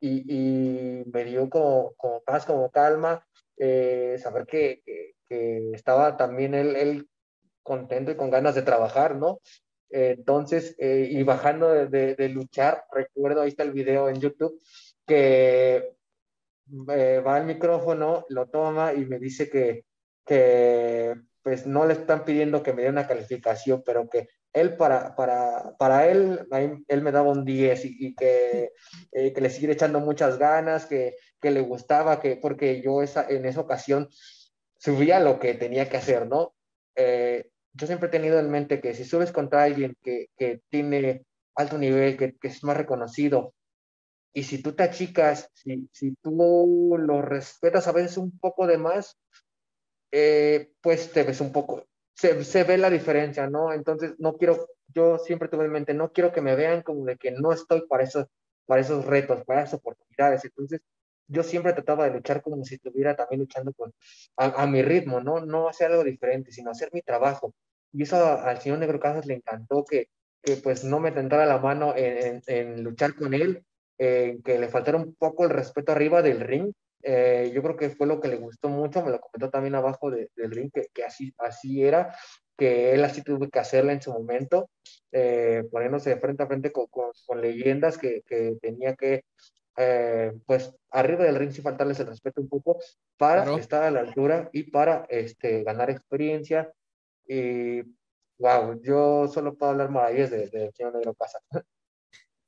[0.00, 3.24] y, y me dio como, como, paz, como calma,
[3.56, 7.08] eh, saber que, que, que, estaba también él, él
[7.62, 9.40] contento y con ganas de trabajar, ¿no?
[9.92, 14.56] entonces, eh, y bajando de, de, luchar, recuerdo, ahí está el video en YouTube,
[15.04, 15.96] que
[16.88, 19.84] eh, va al micrófono, lo toma y me dice que,
[20.24, 25.14] que pues no le están pidiendo que me dé una calificación, pero que él para,
[25.14, 26.46] para, para él,
[26.88, 28.72] él me daba un 10 y, que,
[29.12, 33.26] eh, que le sigue echando muchas ganas, que, que le gustaba, que, porque yo esa,
[33.28, 34.08] en esa ocasión
[34.78, 36.54] subía lo que tenía que hacer, ¿no?
[37.72, 41.24] yo siempre he tenido en mente que si subes contra alguien que, que tiene
[41.54, 43.54] alto nivel, que, que, es más reconocido,
[44.32, 48.78] y si tú te achicas, si, si tú lo respetas a veces un poco de
[48.78, 49.18] más,
[50.12, 53.72] eh, pues te ves un poco, se, se, ve la diferencia, ¿no?
[53.72, 57.16] Entonces, no quiero, yo siempre tuve en mente, no quiero que me vean como de
[57.16, 58.26] que no estoy para esos,
[58.66, 60.44] para esos retos, para esas oportunidades.
[60.44, 60.80] Entonces,
[61.28, 63.92] yo siempre trataba de luchar como si estuviera también luchando con,
[64.36, 65.40] a, a, mi ritmo, ¿no?
[65.44, 67.54] No hacer algo diferente, sino hacer mi trabajo.
[67.92, 70.08] Y eso al señor Negro Casas le encantó que,
[70.42, 73.64] que pues no me tentara la mano en, en, luchar con él,
[73.98, 76.72] eh, que le faltara un poco el respeto arriba del ring.
[77.02, 80.10] Eh, yo creo que fue lo que le gustó mucho, me lo comentó también abajo
[80.10, 82.14] de, del ring, que, que, así, así era,
[82.56, 84.68] que él así tuvo que hacerla en su momento,
[85.12, 89.24] eh, poniéndose de frente a frente con, con, con leyendas que, que, tenía que
[89.76, 92.78] eh, pues arriba del ring sin faltarles el respeto un poco
[93.16, 93.58] para claro.
[93.58, 96.70] estar a la altura y para este, ganar experiencia.
[97.26, 97.82] Y
[98.38, 101.38] wow, yo solo puedo hablar maravillas del de, de señor Negro Casa.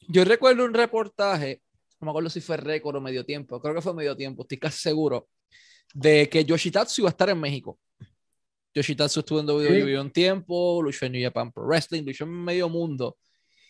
[0.09, 1.63] Yo recuerdo un reportaje,
[2.03, 4.59] no me acuerdo si fue récord o medio tiempo, creo que fue medio tiempo, estoy
[4.59, 5.29] casi seguro,
[5.95, 7.79] de que Yoshitatsu iba a estar en México.
[8.75, 9.95] Yoshitatsu estuvo en WWE ¿Sí?
[9.95, 13.17] un tiempo, luchó en New Japan Pro Wrestling, luchó en medio mundo.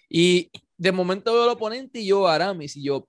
[0.08, 3.06] Y de momento veo al oponente y yo, Aramis, y yo,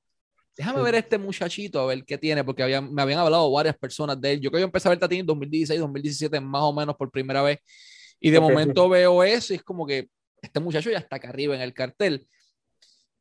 [0.58, 4.20] déjame ver a este muchachito, a ver qué tiene, porque me habían hablado varias personas
[4.20, 4.42] de él.
[4.42, 7.10] Yo creo que yo empecé a ver Tatín en 2016, 2017, más o menos por
[7.10, 7.60] primera vez.
[8.20, 8.50] Y de okay.
[8.50, 10.10] momento veo eso y es como que
[10.42, 12.28] este muchacho ya está acá arriba en el cartel.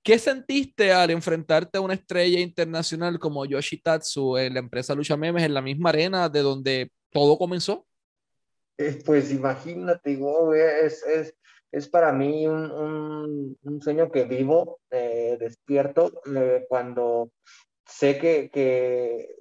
[0.05, 5.45] ¿Qué sentiste al enfrentarte a una estrella internacional como Yoshitatsu en la empresa Lucha Memes
[5.45, 7.87] en la misma arena de donde todo comenzó?
[9.05, 11.37] Pues imagínate, wow, es, es,
[11.71, 17.31] es para mí un, un, un sueño que vivo eh, despierto eh, cuando
[17.87, 19.37] sé que, que,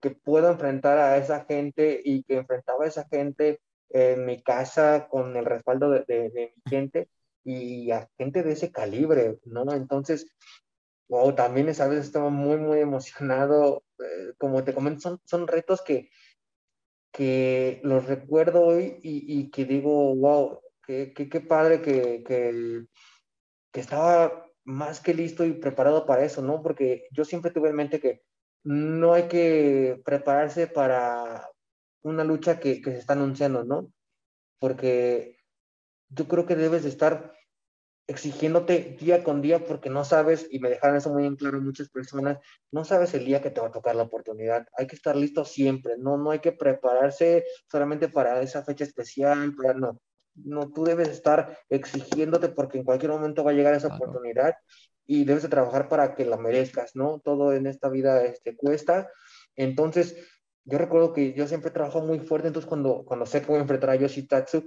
[0.00, 5.08] que, puedo enfrentar a esa gente y que enfrentaba a esa gente en mi casa
[5.10, 7.08] con el respaldo de, de, de mi gente
[7.46, 9.72] y a gente de ese calibre, ¿no?
[9.72, 10.26] Entonces,
[11.08, 13.82] wow, también esa vez estaba muy, muy emocionado.
[13.98, 16.10] Eh, como te comento, son, son retos que,
[17.10, 22.84] que los recuerdo hoy y, y que digo, wow, qué, qué, qué padre que, que,
[23.72, 26.62] que, estaba más que listo y preparado para eso, ¿no?
[26.62, 28.20] Porque yo siempre tuve en mente que
[28.64, 31.48] no hay que prepararse para
[32.02, 33.90] una lucha que, que se está anunciando, ¿no?
[34.58, 35.38] Porque
[36.10, 37.35] yo creo que debes de estar
[38.08, 41.88] exigiéndote día con día porque no sabes, y me dejaron eso muy en claro muchas
[41.88, 42.38] personas,
[42.70, 44.66] no sabes el día que te va a tocar la oportunidad.
[44.78, 49.54] Hay que estar listo siempre, no, no hay que prepararse solamente para esa fecha especial,
[49.56, 50.00] para, no,
[50.34, 54.04] no, tú debes estar exigiéndote porque en cualquier momento va a llegar esa claro.
[54.04, 54.54] oportunidad
[55.06, 57.20] y debes de trabajar para que la merezcas, ¿no?
[57.20, 59.08] Todo en esta vida este, cuesta.
[59.54, 60.16] Entonces,
[60.64, 63.94] yo recuerdo que yo siempre trabajo muy fuerte, entonces cuando, cuando sé a enfrentar a
[63.94, 64.66] Yoshitatsu,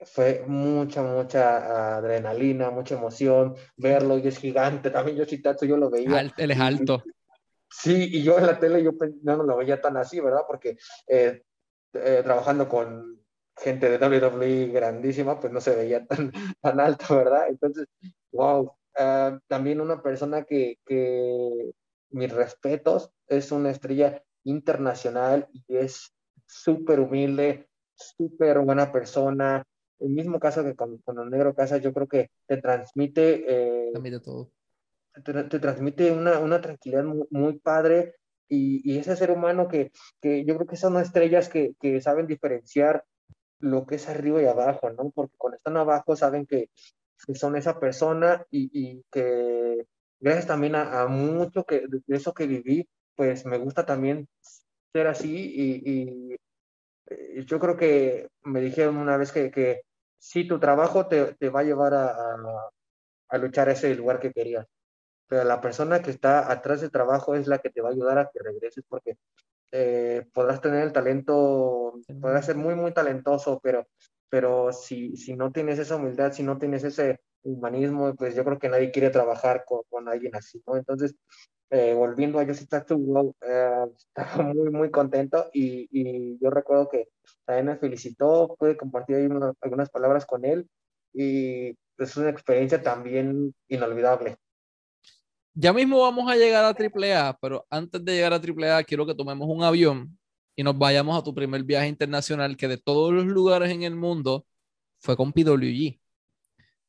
[0.00, 6.18] fue mucha, mucha adrenalina, mucha emoción, verlo, y es gigante, también Yoshitatsu yo lo veía.
[6.18, 7.02] Alto, él es alto.
[7.70, 10.42] Sí, y yo en la tele yo no lo veía tan así, ¿verdad?
[10.46, 10.78] Porque
[11.08, 11.42] eh,
[11.92, 13.20] eh, trabajando con
[13.56, 16.30] gente de WWE grandísima, pues no se veía tan,
[16.62, 17.48] tan alto, ¿verdad?
[17.48, 17.86] Entonces,
[18.32, 18.72] wow.
[18.98, 21.72] Uh, también una persona que, que,
[22.10, 26.14] mis respetos, es una estrella internacional y es
[26.46, 29.64] súper humilde, súper buena persona.
[29.98, 33.44] El mismo caso que con, con, el negro casa, yo creo que te transmite...
[33.46, 34.50] Eh, transmite todo.
[35.24, 38.16] Te, te, transmite una, una tranquilidad muy, muy padre
[38.48, 42.26] y, y, ese ser humano que, que yo creo que son estrellas que, que saben
[42.26, 43.04] diferenciar
[43.58, 45.10] lo que es arriba y abajo, ¿no?
[45.10, 46.68] Porque cuando están abajo saben que,
[47.26, 49.86] que son esa persona y, y que
[50.20, 54.28] gracias también a, mucho que, de eso que viví, pues me gusta también
[54.92, 56.36] ser así y, y,
[57.46, 59.82] yo creo que me dijeron una vez que, que
[60.18, 62.70] sí, tu trabajo te, te va a llevar a, a,
[63.28, 64.66] a, luchar a ese lugar que querías,
[65.28, 68.18] pero la persona que está atrás del trabajo es la que te va a ayudar
[68.18, 69.16] a que regreses porque
[69.72, 73.86] eh, podrás tener el talento, podrás ser muy, muy talentoso, pero,
[74.28, 78.58] pero si, si no tienes esa humildad, si no tienes ese humanismo, pues yo creo
[78.58, 80.76] que nadie quiere trabajar con, con alguien así, ¿no?
[80.76, 81.14] Entonces,
[81.70, 87.08] eh, volviendo a Josie Tattoo, eh, estaba muy, muy contento y, y, yo recuerdo que
[87.44, 89.28] también me felicitó, pude compartir ahí
[89.60, 90.68] algunas palabras con él
[91.12, 94.36] y es una experiencia también inolvidable.
[95.54, 99.14] Ya mismo vamos a llegar a AAA, pero antes de llegar a AAA quiero que
[99.14, 100.18] tomemos un avión
[100.54, 103.94] y nos vayamos a tu primer viaje internacional que de todos los lugares en el
[103.94, 104.46] mundo
[104.98, 105.98] fue con PWG.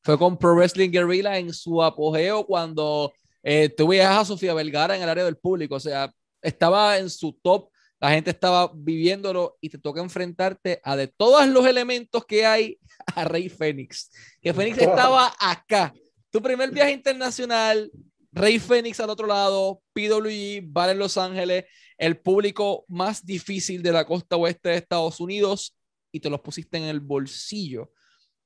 [0.02, 3.12] Fue con Pro Wrestling Guerrilla en su apogeo cuando
[3.42, 7.10] eh, tú veías a Sofía Vergara en el área del público, o sea, estaba en
[7.10, 7.70] su top,
[8.00, 12.78] la gente estaba viviéndolo y te toca enfrentarte a de todos los elementos que hay
[13.14, 15.92] a Rey Fénix, que Fénix estaba acá.
[16.30, 17.90] Tu primer viaje internacional,
[18.32, 21.64] Rey Fénix al otro lado, PWG, Bar en Los Ángeles,
[21.96, 25.76] el público más difícil de la costa oeste de Estados Unidos
[26.12, 27.90] y te los pusiste en el bolsillo.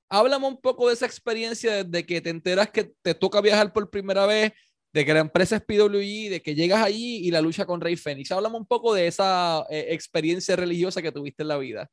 [0.08, 3.90] Háblame un poco de esa experiencia desde que te enteras que te toca viajar por
[3.90, 4.52] primera vez,
[4.92, 7.96] de que la empresa es PWG, de que llegas allí y la lucha con Rey
[7.96, 8.30] Fénix.
[8.30, 11.90] Háblame un poco de esa eh, experiencia religiosa que tuviste en la vida.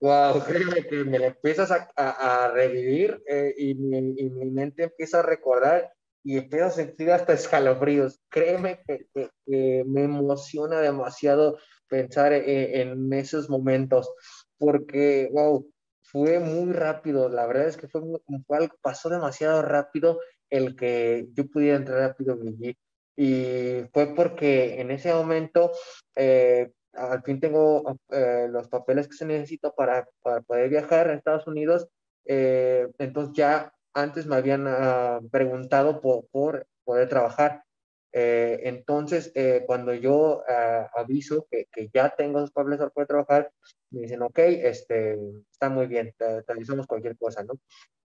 [0.00, 5.18] Wow, créeme que me empiezas a, a, revivir eh, y, mi, y, mi, mente empieza
[5.18, 5.92] a recordar
[6.24, 8.20] y empiezo a sentir hasta escalofríos.
[8.30, 9.08] Créeme que,
[9.84, 14.10] me emociona demasiado pensar en, en, esos momentos,
[14.56, 15.68] porque, wow,
[16.02, 17.28] fue muy rápido.
[17.28, 18.00] La verdad es que fue,
[18.46, 22.76] fue pasó demasiado rápido el que yo pudiera entrar a PWG.
[23.16, 25.72] Y fue porque en ese momento,
[26.14, 31.14] eh, al fin tengo eh, los papeles que se necesitan para, para, poder viajar a
[31.14, 31.88] Estados Unidos.
[32.26, 37.64] Eh, entonces ya antes me habían uh, preguntado por, por, poder trabajar.
[38.10, 39.32] Entonces,
[39.66, 43.52] cuando yo uh, aviso que, que, ya tengo los papeles para poder trabajar,
[43.90, 45.18] me dicen, ok, este,
[45.52, 47.54] está muy bien, te, te avisamos cualquier cosa, ¿no?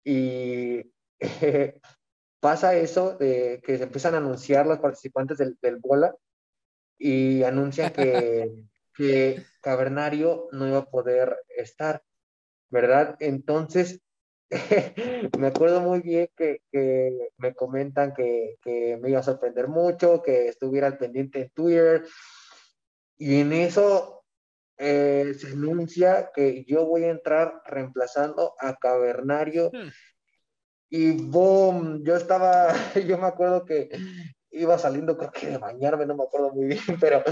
[0.03, 0.81] Y
[2.39, 6.15] pasa eso de que se empiezan a anunciar los participantes del, del bola
[6.97, 12.03] y anuncian que, que Cavernario no iba a poder estar,
[12.69, 13.15] ¿verdad?
[13.19, 14.01] Entonces,
[15.37, 20.21] me acuerdo muy bien que, que me comentan que, que, me iba a sorprender mucho,
[20.23, 22.05] que estuviera al pendiente en Twitter,
[23.17, 24.23] y en eso
[24.77, 29.71] eh, se anuncia que yo voy a entrar reemplazando a Cavernario.
[30.89, 32.73] Y boom, yo estaba,
[33.07, 33.89] yo me acuerdo que
[34.51, 37.23] iba saliendo, creo que de bañarme, no me acuerdo muy bien, pero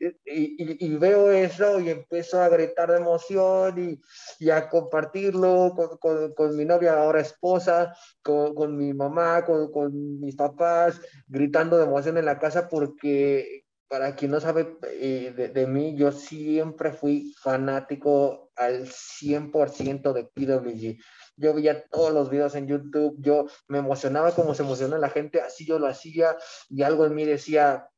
[0.00, 4.00] y, y, y veo eso y empiezo a gritar de emoción y,
[4.44, 10.20] y a compartirlo con, con, con, mi novia, ahora esposa, con, con mi mamá, con,
[10.20, 15.48] mis papás, gritando de emoción en la casa porque para quien no sabe eh, de,
[15.48, 20.98] de, mí, yo siempre fui fanático al 100% de PWG
[21.36, 25.40] yo veía todos los videos en YouTube, yo me emocionaba como se emociona la gente,
[25.40, 26.36] así yo lo hacía
[26.68, 27.88] y algo en mí decía,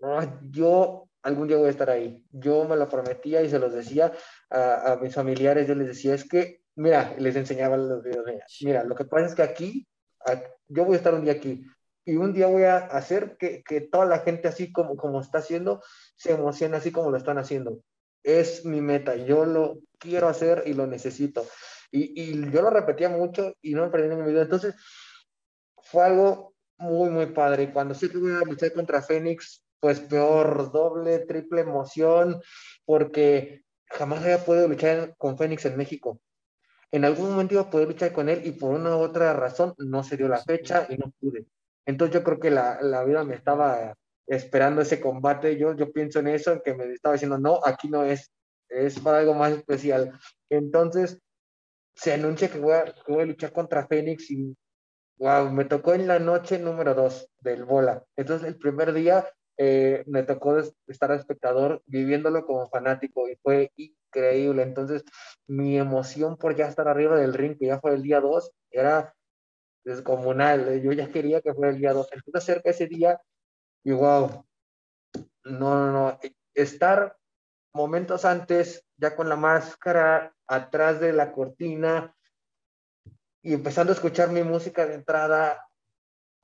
[0.00, 2.24] no, yo algún día voy a estar ahí.
[2.30, 4.12] Yo me lo prometía y se los decía
[4.50, 8.24] a, a mis familiares, yo les decía, es que, mira, les enseñaba los videos,
[8.62, 9.88] mira, lo que pasa es que aquí,
[10.68, 11.64] yo voy a estar un día aquí,
[12.04, 15.38] y un día voy a hacer que, que, toda la gente así como, como está
[15.38, 15.82] haciendo
[16.16, 17.82] se emocione así como lo están haciendo.
[18.22, 21.44] Es mi meta, yo lo quiero hacer y lo necesito.
[21.90, 24.42] Y, y yo lo repetía mucho y no me perdí ningún video.
[24.42, 24.74] Entonces,
[25.82, 27.72] fue algo muy, muy padre.
[27.72, 32.40] Cuando sí que voy a luchar contra Fénix, pues peor, doble, triple emoción,
[32.84, 36.20] porque jamás había podido luchar con Fénix en México.
[36.90, 39.74] En algún momento iba a poder luchar con él y por una u otra razón
[39.78, 41.46] no se dio la fecha y no pude.
[41.86, 43.94] Entonces yo creo que la, la vida me estaba
[44.26, 45.56] esperando ese combate.
[45.58, 48.30] Yo, yo pienso en eso, en que me estaba diciendo, no, aquí no es,
[48.68, 50.18] es para algo más especial.
[50.50, 51.18] Entonces,
[51.98, 54.56] se anuncia que voy a, que voy a luchar contra Fénix y
[55.18, 58.04] wow, me tocó en la noche número dos del bola.
[58.16, 64.62] Entonces el primer día eh, me tocó estar espectador viviéndolo como fanático y fue increíble.
[64.62, 65.02] Entonces
[65.48, 69.12] mi emoción por ya estar arriba del ring, que ya fue el día dos, era
[69.84, 70.80] descomunal.
[70.80, 72.08] Yo ya quería que fuera el día dos.
[72.12, 73.20] Entonces acerca ese día
[73.82, 74.44] y wow,
[75.44, 76.18] no, no, no,
[76.54, 77.16] estar
[77.72, 82.14] momentos antes, ya con la máscara, atrás de la cortina,
[83.42, 85.66] y empezando a escuchar mi música de entrada,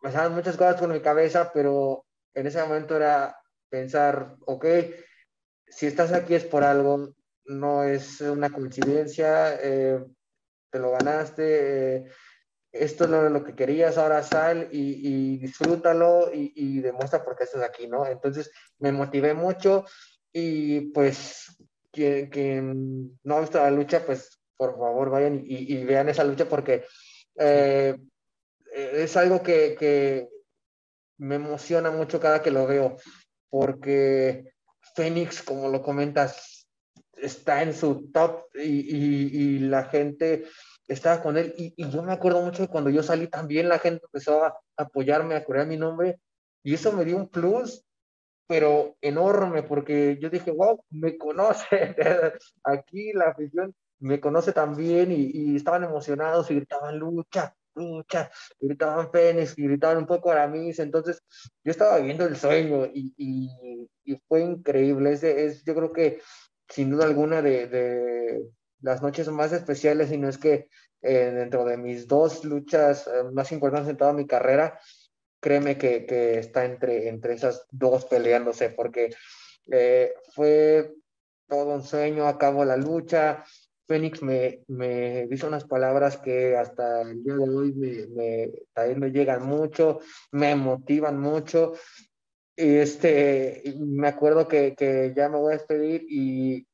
[0.00, 4.66] pasaban muchas cosas con mi cabeza, pero en ese momento era pensar, ok,
[5.66, 7.14] si estás aquí es por algo,
[7.46, 10.04] no es una coincidencia, eh,
[10.70, 12.04] te lo ganaste, eh,
[12.72, 17.86] esto es lo, que querías, ahora sal y, disfrútalo y, demuestra por qué estás aquí,
[17.86, 18.04] ¿no?
[18.06, 19.84] Entonces me motivé mucho
[20.34, 21.56] y pues
[21.92, 26.84] quien, no ha visto la lucha, pues por favor vayan y, vean esa lucha porque
[27.38, 27.96] eh,
[28.74, 30.28] es algo que,
[31.16, 32.96] me emociona mucho cada que lo veo,
[33.48, 34.52] porque
[34.96, 36.66] Fénix, como lo comentas,
[37.16, 40.44] está en su top y, y la gente
[40.88, 41.54] estaba con él.
[41.56, 45.34] Y, yo me acuerdo mucho de cuando yo salí también, la gente empezó a apoyarme,
[45.34, 46.18] a corear mi nombre.
[46.62, 47.84] Y eso me dio un plus,
[48.46, 51.94] pero enorme, porque yo dije, wow, me conoce.
[52.64, 58.30] Aquí la afición me conoce también y, y estaban emocionados y gritaban lucha, lucha,
[58.60, 59.08] gritaban
[59.56, 60.78] y gritaban un poco Aramis.
[60.78, 61.22] Entonces
[61.64, 65.12] yo estaba viviendo el sueño y, y, y fue increíble.
[65.12, 66.20] Es, es, yo creo que
[66.68, 68.44] sin duda alguna de, de
[68.80, 70.68] las noches más especiales y no es que
[71.06, 74.78] eh, dentro de mis dos luchas eh, más importantes en toda mi carrera,
[75.44, 79.14] créeme que, que, está entre, entre esas dos peleándose, porque
[79.70, 80.94] eh, fue
[81.46, 83.44] todo un sueño, acabo la lucha.
[83.86, 89.10] Fénix me, me dice unas palabras que hasta el día de hoy me, me, me
[89.10, 90.00] llegan mucho,
[90.32, 91.74] me motivan mucho.
[92.56, 96.66] Y este, me acuerdo que, que ya me voy a despedir y,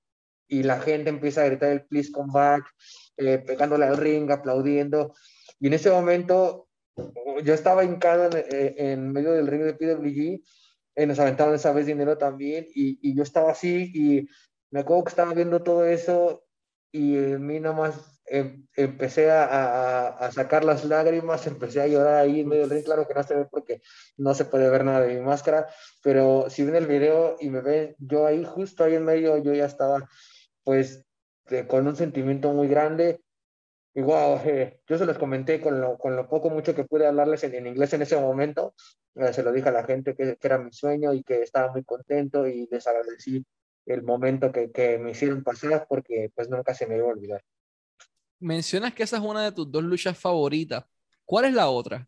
[0.47, 2.73] y la gente empieza a gritar el please come back,
[3.17, 5.13] eh, pegándole al ring, aplaudiendo.
[5.59, 6.69] Y en ese momento
[7.43, 10.43] yo estaba hincado en, eh, en medio del ring de PWG,
[10.97, 14.29] eh, nos aventaron esa vez dinero también, y, y, yo estaba así, y
[14.71, 16.45] me acuerdo que estaba viendo todo eso,
[16.93, 22.17] y en mí nomás em, empecé a, a, a, sacar las lágrimas, empecé a llorar
[22.17, 23.83] ahí en medio del ring, claro que no se ve porque
[24.17, 25.69] no se puede ver nada de mi máscara,
[26.03, 29.55] pero si ven el video y me ven yo ahí, justo ahí en medio, yo
[29.55, 30.09] ya estaba
[30.65, 31.05] pues
[31.67, 33.21] con un sentimiento muy grande.
[33.95, 37.43] Wow, eh, yo se los comenté con lo, con lo poco mucho que pude hablarles
[37.45, 38.75] en, inglés en ese momento.
[39.17, 41.73] Eh, se lo dije a la gente que, que, era mi sueño y que estaba
[41.73, 43.45] muy contento y les agradecí
[43.87, 47.43] el momento que, que me hicieron pasar porque pues nunca se me iba a olvidar.
[48.39, 50.85] Mencionas que esa es una de tus dos luchas favoritas.
[51.25, 52.07] ¿Cuál es la otra?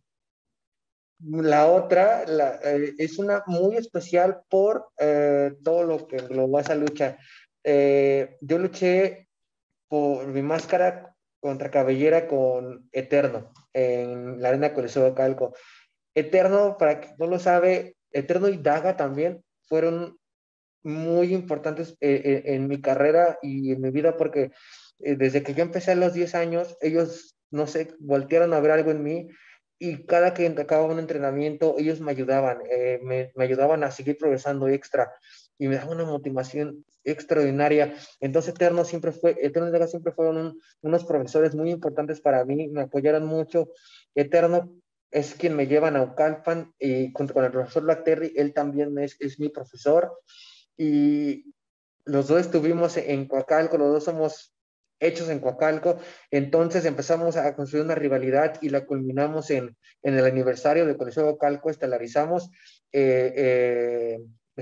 [1.18, 4.88] La otra la, eh, es una muy especial por
[5.62, 7.18] todo lo que englobó esa lucha.
[7.64, 9.28] Eh, yo luché
[9.88, 11.11] por mi máscara
[11.42, 15.54] contra cabellera con Eterno en la arena Coliseo de Calco.
[16.14, 20.18] Eterno, para quien no lo sabe, Eterno y Daga también fueron
[20.84, 24.52] muy importantes eh, eh, en mi carrera y en mi vida porque
[24.98, 28.92] desde que yo empecé a los 10 años, ellos, no sé, voltearon a ver algo
[28.92, 29.28] en mí
[29.80, 32.58] y cada que acababa un entrenamiento, ellos me ayudaban,
[33.02, 35.12] me, ayudaban a seguir progresando extra
[35.62, 37.94] y me daba una motivación extraordinaria.
[38.18, 43.26] Entonces, Eterno siempre fue, Eterno siempre fueron unos profesores muy importantes para mí, me apoyaron
[43.26, 43.68] mucho.
[44.16, 44.74] Eterno
[45.12, 48.98] es quien me lleva a Naucalpan y junto con el profesor Black Terry, él también
[48.98, 50.18] es, es mi profesor.
[50.76, 51.54] Y
[52.06, 54.56] los dos estuvimos en Coacalco, los dos somos
[54.98, 55.98] hechos en Coacalco,
[56.32, 61.14] entonces empezamos a construir una rivalidad y la culminamos en, en el aniversario del de
[61.14, 62.50] Coacalco, estelarizamos
[62.92, 63.91] eh, eh,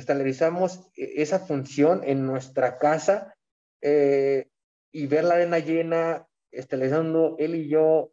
[0.00, 3.34] estelarizamos e-, esa función en nuestra casa
[3.80, 4.48] eh,
[4.92, 8.12] y ver la arena llena, estelarizando él y yo,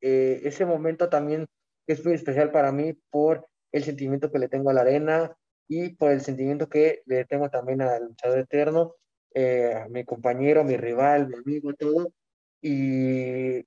[0.00, 1.46] eh, ese momento también
[1.86, 5.36] es muy especial para mí por el sentimiento que le tengo a la arena
[5.68, 8.94] y por el sentimiento que le tengo también al luchador eterno,
[9.34, 12.12] eh, a mi compañero, mi rival, mi amigo, todo.
[12.62, 13.64] Y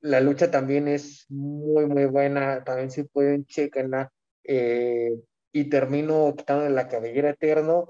[0.00, 2.62] la lucha también es muy, muy buena.
[2.64, 4.12] También si pueden chequenla.
[4.44, 5.12] Eh,
[5.52, 7.86] y termino quitando la cabellera eterno.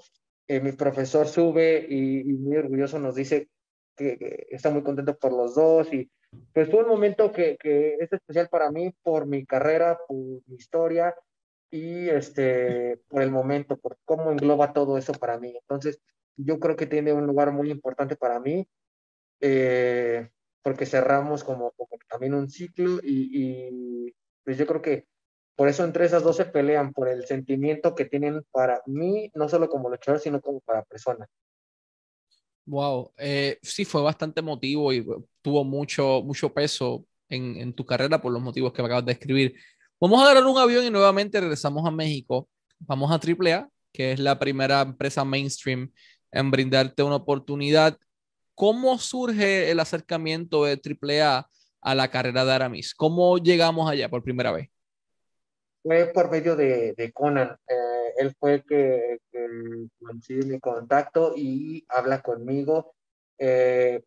[0.48, 3.48] Eh, mi profesor sube y, muy orgulloso nos dice
[3.96, 6.10] que, está muy contento por los dos y
[6.52, 10.56] pues fue un momento que, que, es especial para mí por mi carrera, por mi
[10.56, 11.14] historia
[11.70, 15.56] y este, por el momento, por cómo engloba todo eso para mí.
[15.56, 16.00] Entonces,
[16.36, 18.68] yo creo que tiene un lugar muy importante para mí,
[19.40, 20.28] eh,
[20.62, 24.14] porque cerramos como, como, también un ciclo y, y,
[24.44, 25.06] pues yo creo que
[25.56, 29.48] por eso entre esas dos se pelean por el sentimiento que tienen para mí, no
[29.48, 31.26] solo como luchador, sino como para persona.
[32.64, 35.04] Wow, eh, sí fue bastante emotivo y
[35.42, 39.12] tuvo mucho, mucho peso en, en, tu carrera por los motivos que me acabas de
[39.12, 39.54] escribir.
[40.00, 42.48] Vamos a agarrar un avión y nuevamente regresamos a México.
[42.78, 45.92] Vamos a AAA, que es la primera empresa mainstream
[46.30, 47.98] en brindarte una oportunidad.
[48.54, 51.48] ¿Cómo surge el acercamiento de AAA
[51.82, 52.94] a la carrera de Aramis.
[52.94, 54.70] ¿Cómo llegamos allá por primera vez?
[55.82, 57.56] Fue por medio de, de Conan.
[57.66, 59.48] Eh, él fue que, que
[60.00, 62.94] consigue mi contacto y habla conmigo.
[63.38, 64.02] Eh,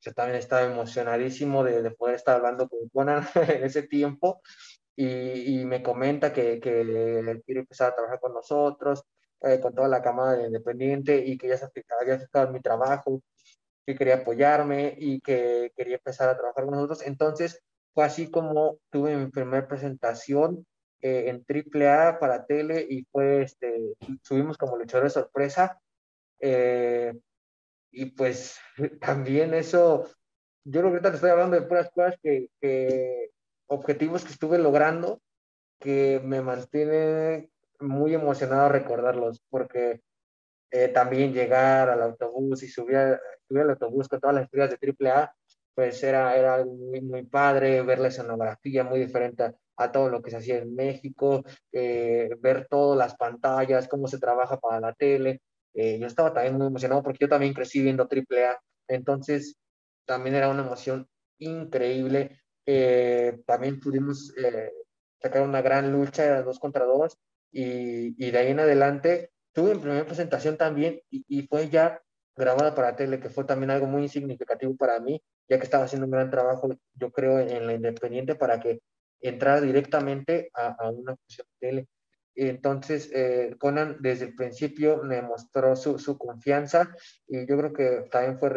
[0.00, 4.40] yo también estaba emocionadísimo de, de, poder estar hablando con Conan en ese tiempo
[4.94, 9.04] y, y me comenta que, que, quiere empezar a trabajar con nosotros,
[9.42, 11.68] eh, con toda la camada de Independiente y que ya se
[12.00, 13.22] había aceptado mi trabajo,
[13.86, 17.02] que quería apoyarme y que quería empezar a trabajar con nosotros.
[17.06, 17.60] Entonces
[17.94, 20.66] fue así como tuve mi primera presentación
[21.00, 25.80] eh, en AAA para tele y fue, este, subimos como luchador de sorpresa.
[26.40, 27.14] Eh,
[27.90, 28.58] y pues
[29.00, 30.06] también eso,
[30.64, 33.30] yo creo que ahorita te estoy hablando de puras cosas que, que
[33.66, 35.20] objetivos que estuve logrando
[35.78, 40.00] que me mantiene muy emocionado recordarlos, porque
[40.70, 44.96] eh, también llegar al autobús y subir, subir al autobús con todas las estrellas de
[45.10, 45.34] AAA,
[45.74, 50.30] pues era, era muy, muy padre ver la escenografía muy diferente a, todo lo que
[50.30, 55.40] se hacía en México, eh, ver todas las pantallas, cómo se trabaja para la tele.
[55.74, 58.58] Eh, yo estaba también muy emocionado porque yo también crecí viendo AAA,
[58.88, 59.56] entonces
[60.04, 61.06] también era una emoción
[61.38, 62.40] increíble.
[62.66, 64.72] Eh, también pudimos eh,
[65.20, 67.16] sacar una gran lucha, de dos contra dos,
[67.50, 72.02] y, y, de ahí en adelante tuve mi primera presentación también y, y, fue ya
[72.36, 76.06] grabada para tele, que fue también algo muy significativo para mí, ya que estaba haciendo
[76.06, 78.80] un gran trabajo, yo creo, en, la Independiente para que
[79.20, 81.88] entrara directamente a, una función de tele.
[82.34, 86.94] Entonces, eh, Conan desde el principio me mostró su, su, confianza
[87.26, 88.50] y yo creo que también fue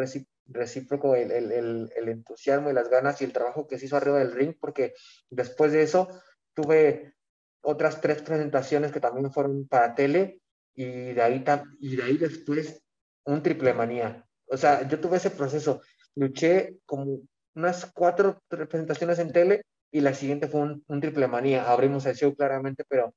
[0.46, 4.20] recíproco el, el, el, entusiasmo y las ganas y el trabajo que se hizo arriba
[4.20, 4.94] del ring, porque
[5.30, 6.08] después de eso
[6.54, 7.14] tuve
[7.60, 10.40] otras tres presentaciones que también fueron para tele
[10.74, 11.44] y de ahí,
[11.80, 12.82] y de ahí después
[13.24, 14.26] un triple manía.
[14.46, 15.80] O sea, yo tuve ese proceso,
[16.14, 17.20] luché como
[17.54, 19.62] unas cuatro presentaciones en tele
[19.92, 21.70] y la siguiente fue un, un triple manía.
[21.70, 23.14] Abrimos el show claramente, pero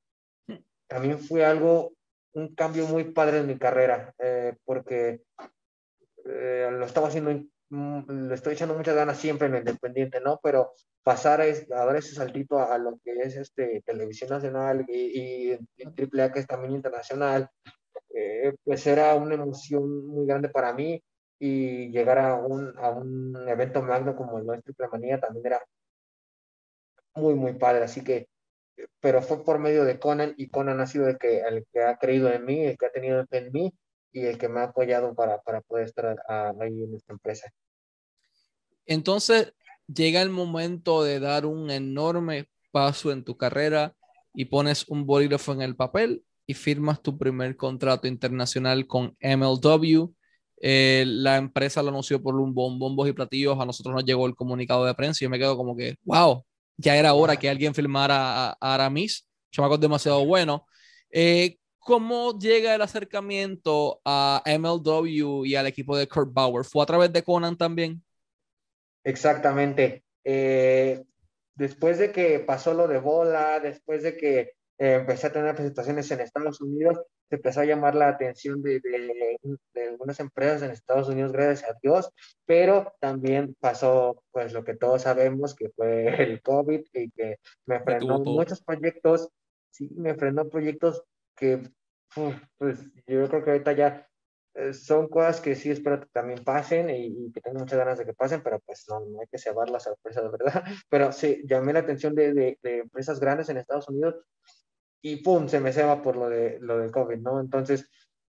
[0.86, 1.94] también fue algo,
[2.34, 5.22] un cambio muy padre en mi carrera, eh, porque
[6.26, 7.32] eh, lo estaba haciendo,
[7.70, 10.38] mm, le estoy echando muchas ganas siempre en el Independiente, ¿no?
[10.42, 10.72] Pero
[11.02, 15.52] pasar a, a dar ese saltito a, a, lo que es este, televisión nacional y,
[15.52, 17.48] y AAA, que es también internacional,
[18.14, 21.02] eh, pues era una emoción muy grande para mí
[21.38, 25.62] y llegar a un, a un evento magno como el nuestro Triple Manía también era
[27.16, 27.84] muy, muy padre.
[27.84, 28.28] Así que
[29.00, 31.96] pero fue por medio de Conan y Conan ha sido el que, el que ha
[31.96, 33.72] creído en mí, el que ha tenido fe en mí
[34.12, 37.50] y el que me ha apoyado para, para poder estar ahí en esta empresa.
[38.86, 39.52] Entonces
[39.86, 43.94] llega el momento de dar un enorme paso en tu carrera
[44.34, 50.12] y pones un bolígrafo en el papel y firmas tu primer contrato internacional con MLW.
[50.60, 53.58] Eh, la empresa lo anunció por un bombos y platillos.
[53.58, 56.44] A nosotros nos llegó el comunicado de prensa y yo me quedo como que, wow,
[56.76, 60.66] ya era hora que alguien filmara a, a Aramis, chamaco demasiado bueno.
[61.10, 66.64] Eh, ¿Cómo llega el acercamiento a MLW y al equipo de Kurt Bauer?
[66.64, 68.02] ¿Fue a través de Conan también?
[69.04, 70.02] Exactamente.
[70.24, 71.04] Eh,
[71.54, 76.10] después de que pasó lo de bola, después de que eh, empecé a tener presentaciones
[76.10, 77.00] en Estados Unidos,
[77.30, 79.38] se empezó a llamar la atención de, de,
[79.72, 82.10] de, algunas empresas en Estados Unidos, gracias a Dios,
[82.44, 87.80] pero también pasó pues lo que todos sabemos, que fue el COVID y que me
[87.80, 89.30] frenó muchos proyectos,
[89.70, 91.02] sí, me frenó proyectos
[91.34, 91.62] que,
[92.58, 94.06] pues yo creo que ahorita ya
[94.56, 97.98] eh, son cosas que sí espero que también pasen y, y, que tengo muchas ganas
[97.98, 100.64] de que pasen, pero pues no, no hay que cebar la sorpresa, de verdad.
[100.88, 104.16] Pero sí, llamé la atención de, de, de empresas grandes en Estados Unidos
[105.08, 107.40] y pum, se me ceba por lo, de, lo del COVID, ¿no?
[107.40, 107.88] Entonces,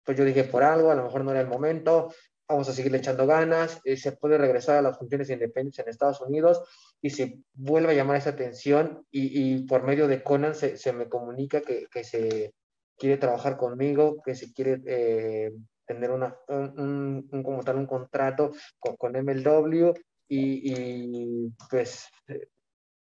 [0.02, 2.12] pues yo dije, por algo, a lo mejor no era el momento,
[2.48, 6.20] vamos a seguirle echando ganas, eh, se puede regresar a las funciones independientes en Estados
[6.20, 6.62] Unidos
[7.00, 10.92] y se vuelve a llamar esa atención y, y por medio de Conan se, se
[10.92, 12.52] me comunica que, que, se
[12.98, 15.52] quiere trabajar conmigo, que se quiere eh,
[15.86, 18.50] tener una, un, un, como tal un contrato
[18.80, 19.92] con, con MLW
[20.26, 22.48] y, y pues eh,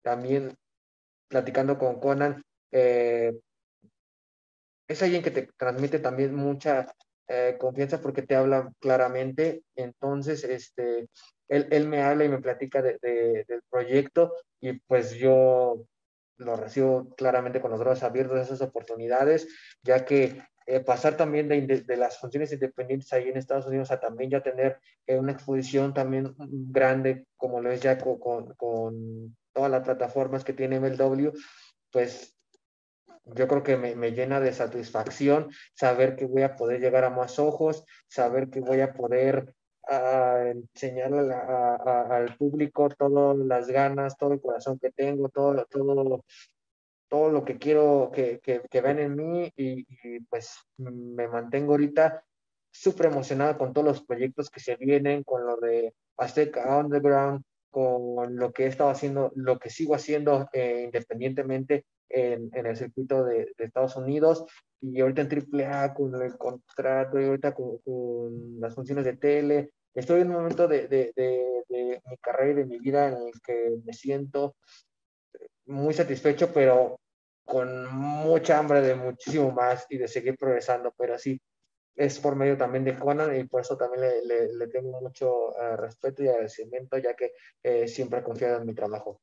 [0.00, 0.56] también
[1.28, 2.42] platicando con Conan,
[2.72, 3.32] eh,
[4.90, 6.92] es alguien que te transmite también mucha
[7.28, 9.62] eh, confianza porque te habla claramente.
[9.76, 11.08] Entonces, este,
[11.48, 15.84] él, él me habla y me platica de, de, del proyecto y pues yo
[16.38, 19.46] lo recibo claramente con los brazos abiertos esas oportunidades,
[19.82, 24.00] ya que eh, pasar también de, de, las funciones independientes ahí en Estados Unidos a
[24.00, 29.36] también ya tener eh, una exposición también grande como lo es ya con, con, con
[29.52, 31.30] todas las plataformas que tiene MLW,
[31.92, 32.34] pues
[33.24, 37.10] yo creo que me, me, llena de satisfacción saber que voy a poder llegar a
[37.10, 39.54] más ojos, saber que voy a poder
[39.88, 46.24] a enseñarle al público todas las ganas, todo el corazón que tengo, todo, todo,
[47.08, 49.84] todo lo que quiero que, que, que vean en mí y,
[50.28, 52.24] pues me mantengo ahorita
[52.70, 58.36] súper emocionado con todos los proyectos que se vienen, con lo de Azteca Underground, con
[58.36, 63.24] lo que he estado haciendo, lo que sigo haciendo eh, independientemente en, en, el circuito
[63.24, 64.44] de, de, Estados Unidos
[64.80, 69.70] y ahorita en AAA con el contrato y ahorita con, con las funciones de tele.
[69.94, 73.40] Estoy en un momento de, de, de, mi carrera y de mi vida en el
[73.44, 74.56] que me siento
[75.66, 76.98] muy satisfecho, pero
[77.44, 81.40] con mucha hambre de muchísimo más y de seguir progresando, pero sí,
[81.96, 85.76] es por medio también de Conan y por eso también le, le, tengo mucho uh,
[85.76, 87.32] respeto y agradecimiento, ya que
[87.62, 89.20] eh, siempre he confiado en mi trabajo.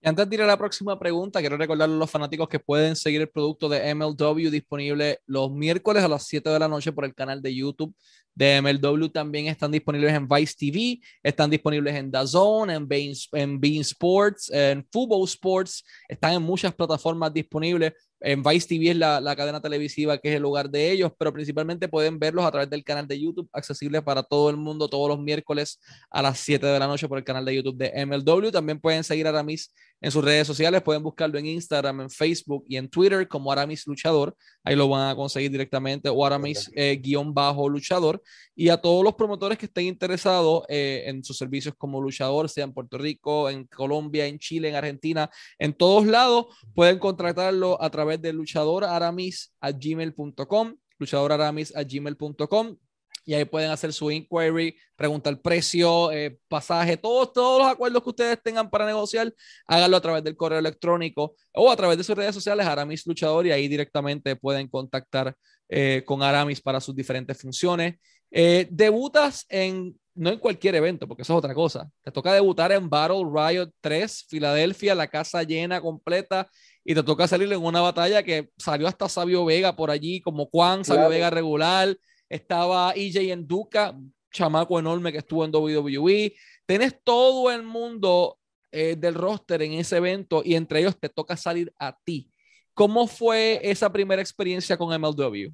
[0.00, 2.94] Y antes de ir a la próxima pregunta, quiero recordarle a los fanáticos que pueden
[2.94, 7.04] seguir el producto de MLW disponible los miércoles a las 7 de la noche por
[7.04, 7.92] el canal de YouTube
[8.32, 9.08] de MLW.
[9.08, 14.48] También están disponibles en Vice TV, están disponibles en DAZN, en Bean, en Bean Sports,
[14.52, 19.60] en Football Sports, están en muchas plataformas disponibles en Vice TV es la, la, cadena
[19.60, 23.06] televisiva que es el lugar de ellos, pero principalmente pueden verlos a través del canal
[23.06, 26.86] de YouTube, accesible para todo el mundo todos los miércoles a las 7 de la
[26.86, 28.50] noche por el canal de YouTube de MLW.
[28.50, 32.64] También pueden seguir a Aramis en sus redes sociales, pueden buscarlo en Instagram, en Facebook
[32.68, 34.36] y en Twitter como Aramis Luchador.
[34.62, 38.22] Ahí lo van a conseguir directamente o Aramis eh, guion bajo luchador.
[38.54, 42.64] Y a todos los promotores que estén interesados eh, en sus servicios como luchador, sea
[42.64, 47.90] en Puerto Rico, en Colombia, en Chile, en Argentina, en todos lados, pueden contratarlo a
[47.90, 52.76] través de luchadoraramis a gmail.com, luchadoraramis a gmail.com.
[53.24, 58.08] Y ahí pueden hacer su inquiry, preguntar precio, eh, pasaje, todos, todos los acuerdos que
[58.08, 59.34] ustedes tengan para negociar,
[59.66, 63.46] háganlo a través del correo electrónico o a través de sus redes sociales, Aramis Luchador,
[63.46, 65.36] y ahí directamente pueden contactar
[65.68, 67.96] eh, con Aramis para sus diferentes funciones.
[68.30, 71.90] Eh, debutas en, no en cualquier evento, porque eso es otra cosa.
[72.02, 76.48] Te toca debutar en Battle Riot 3, Filadelfia, la casa llena completa
[76.84, 80.46] y te toca salir en una batalla que salió hasta Sabio Vega por allí, como
[80.46, 81.96] Juan, Sabio Vega regular,
[82.28, 83.96] estaba EJ en Duca,
[84.30, 86.34] chamaco enorme que estuvo en WWE.
[86.66, 88.38] Tenés todo el mundo
[88.70, 92.30] eh, del roster en ese evento y entre ellos te toca salir a ti.
[92.74, 95.50] ¿Cómo fue esa primera experiencia con MLW?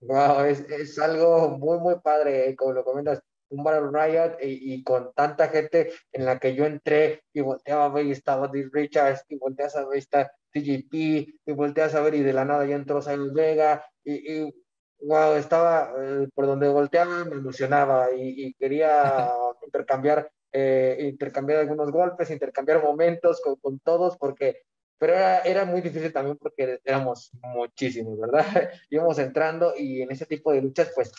[0.00, 3.22] Wow, es, es algo muy, muy padre, eh, como lo comentas
[3.52, 7.88] un Battle Riot y, con tanta gente en la que yo entré y volteaba a
[7.90, 10.94] ver y estaba Dick Richards y volteas a ver y está TJP
[11.46, 14.42] y volteas a ver y de la nada ya entró Simon Vega y,
[15.00, 19.30] wow, estaba eh, por donde volteaba me emocionaba y, quería
[19.66, 24.62] intercambiar, eh, intercambiar algunos golpes, intercambiar momentos con, con todos porque
[25.02, 28.46] pero era, era, muy difícil también porque éramos muchísimos, ¿verdad?
[28.90, 31.10] Íbamos entrando y en ese tipo de luchas, pues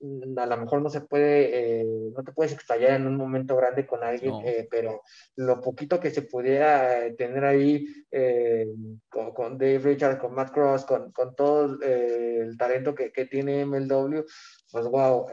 [0.00, 1.84] Mm, a lo mejor no se puede, eh,
[2.14, 5.02] no te puedes explayar en un momento grande con alguien, eh, pero
[5.36, 8.66] lo poquito que se pudiera tener ahí eh,
[9.08, 14.22] con, Dave Richards, con Matt Cross, con, con todo el talento que, que, tiene MLW,
[14.70, 15.26] pues wow,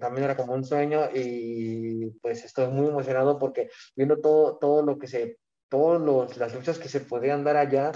[0.00, 4.98] también era como un sueño y pues estoy muy emocionado porque viendo todo, todo lo
[4.98, 5.38] que se,
[5.70, 7.92] todas las luchas que se podían dar allá,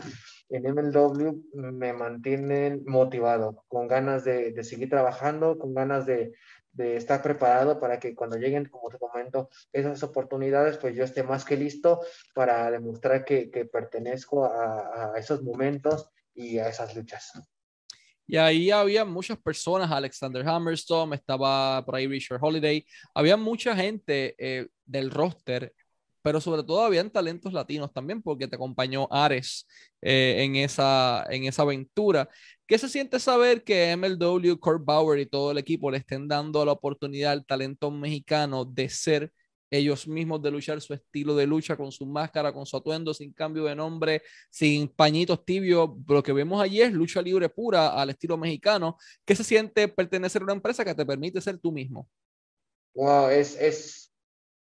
[0.49, 6.33] en MLW me mantienen motivado, con ganas de, seguir trabajando, con ganas de,
[6.77, 11.45] estar preparado para que cuando lleguen, como te comento, esas oportunidades, pues yo esté más
[11.45, 12.01] que listo
[12.35, 17.33] para demostrar que, pertenezco a, esos momentos y a esas luchas.
[18.27, 24.35] Y ahí había muchas personas, Alexander Hammerstone, estaba por ahí Richard Holiday, había mucha gente
[24.39, 25.75] eh, del roster
[26.25, 29.67] pero sobre todo habían talentos latinos también, porque te acompañó Ares
[30.01, 32.31] eh, en, esa, en esa aventura.
[32.67, 36.65] ¿Qué se siente saber que MLW, Kurt Bauer y todo el equipo le estén dando
[36.65, 39.33] la oportunidad al talento mexicano de ser
[39.71, 43.35] ellos mismos, de luchar su estilo de lucha con su máscara, con su atuendo, sin
[43.35, 45.91] cambio de nombre, sin pañitos tibios?
[46.09, 48.97] Lo que vemos allí es lucha libre pura al estilo mexicano.
[49.27, 52.09] ¿Qué se siente pertenecer a una empresa que te permite ser tú mismo?
[52.95, 54.14] Wow, es, es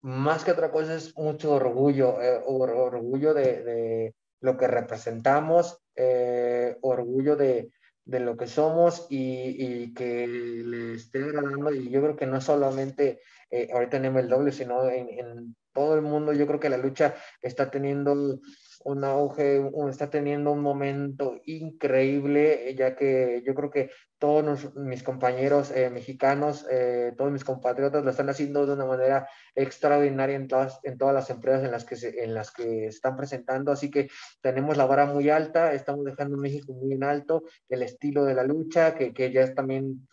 [0.03, 7.36] más que otra cosa es mucho orgullo, eh, orgullo de, lo que representamos, eh, orgullo
[7.36, 7.70] de,
[8.05, 11.72] lo que somos y, que le esté agradando.
[11.72, 13.20] Y yo creo que no solamente
[13.51, 17.14] eh, ahorita en MLW, sino en, en, todo el mundo, yo creo que la lucha
[17.40, 18.40] está teniendo
[18.89, 25.70] un auge, está teniendo un momento increíble, ya que yo creo que todos mis compañeros
[25.70, 30.80] eh, mexicanos, eh, todos mis compatriotas lo están haciendo de una manera extraordinaria en todas,
[30.84, 34.09] en todas las empresas en las, que en las que están presentando, así que
[34.41, 38.45] tenemos la vara muy alta, estamos dejando México muy en alto, el estilo de la
[38.45, 40.09] lucha, que, que ya es también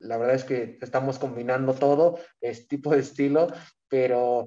[0.00, 3.48] la verdad es que estamos combinando todo, este tipo de estilo,
[3.88, 4.46] pero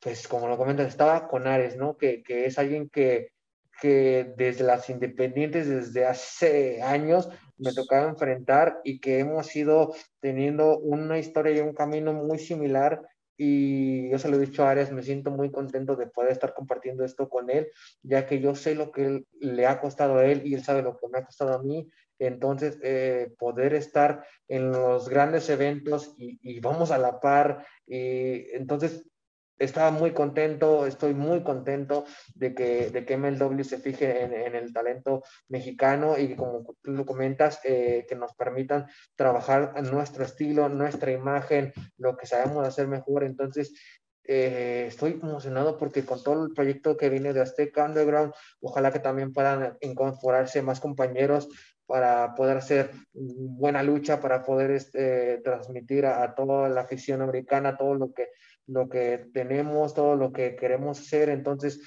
[0.00, 1.96] pues como lo comentas, estaba con Ares, ¿no?
[1.96, 3.32] Que, que es alguien que,
[3.80, 7.28] que desde las independientes, desde hace años,
[7.58, 13.02] me tocaba enfrentar y que hemos ido teniendo una historia y un camino muy similar.
[13.38, 16.54] Y yo se lo he dicho a Ares, me siento muy contento de poder estar
[16.54, 17.68] compartiendo esto con él,
[18.02, 20.96] ya que yo sé lo que le ha costado a él y él sabe lo
[20.96, 21.86] que me ha costado a mí.
[22.18, 27.66] Entonces, eh, poder estar en los grandes eventos y, y vamos a la par.
[27.86, 29.06] Y entonces,
[29.58, 32.04] estaba muy contento, estoy muy contento
[32.34, 37.60] de que, de que MLW se fije en, el talento mexicano y como tú comentas,
[37.64, 43.24] eh, que nos permitan trabajar en nuestro estilo, nuestra imagen, lo que sabemos hacer mejor.
[43.24, 43.72] Entonces,
[44.28, 48.98] eh, estoy emocionado porque con todo el proyecto que viene de Azteca Underground, ojalá que
[48.98, 51.48] también puedan incorporarse más compañeros
[51.86, 57.94] para poder hacer buena lucha, para poder este, transmitir a, toda la afición americana todo
[57.94, 58.28] lo que
[58.66, 61.28] lo que tenemos, todo lo que queremos hacer.
[61.28, 61.80] Entonces,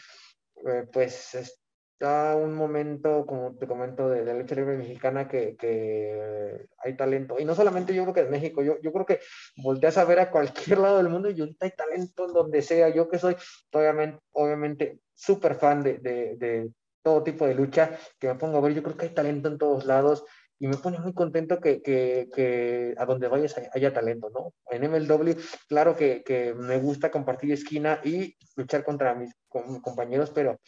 [0.68, 6.68] eh, pues está un momento, como te comento, de, la lucha libre mexicana que, que,
[6.78, 7.40] hay talento.
[7.40, 9.20] Y no solamente yo creo que en México, yo, yo creo que
[9.58, 12.90] volteas a ver a cualquier lado del mundo y ahorita hay talento en donde sea.
[12.90, 13.36] Yo que soy
[13.74, 16.72] obviamente, obviamente súper fan de, de, de
[17.02, 19.58] todo tipo de lucha, que me pongo a ver, yo creo que hay talento en
[19.58, 20.24] todos lados
[20.60, 24.54] y me pone muy contento que, que, que a donde vayas haya talento, ¿no?
[24.70, 25.36] En MLW,
[25.70, 30.60] claro que, que, me gusta compartir esquina y luchar contra mis compañeros, pero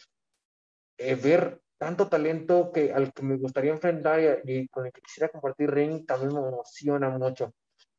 [0.96, 5.28] eh, ver tanto talento que al que me gustaría enfrentar y, con el que quisiera
[5.28, 7.52] compartir ring también me emociona mucho.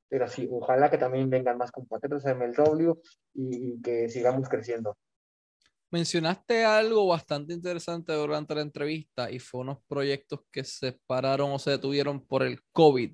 [0.09, 2.93] Pero sí, ojalá que también vengan más compatriotas a MLW
[3.33, 4.97] y, y que sigamos creciendo.
[5.93, 11.59] Mencionaste algo bastante interesante durante la entrevista y fue unos proyectos que se pararon o
[11.59, 13.11] se detuvieron por el COVID.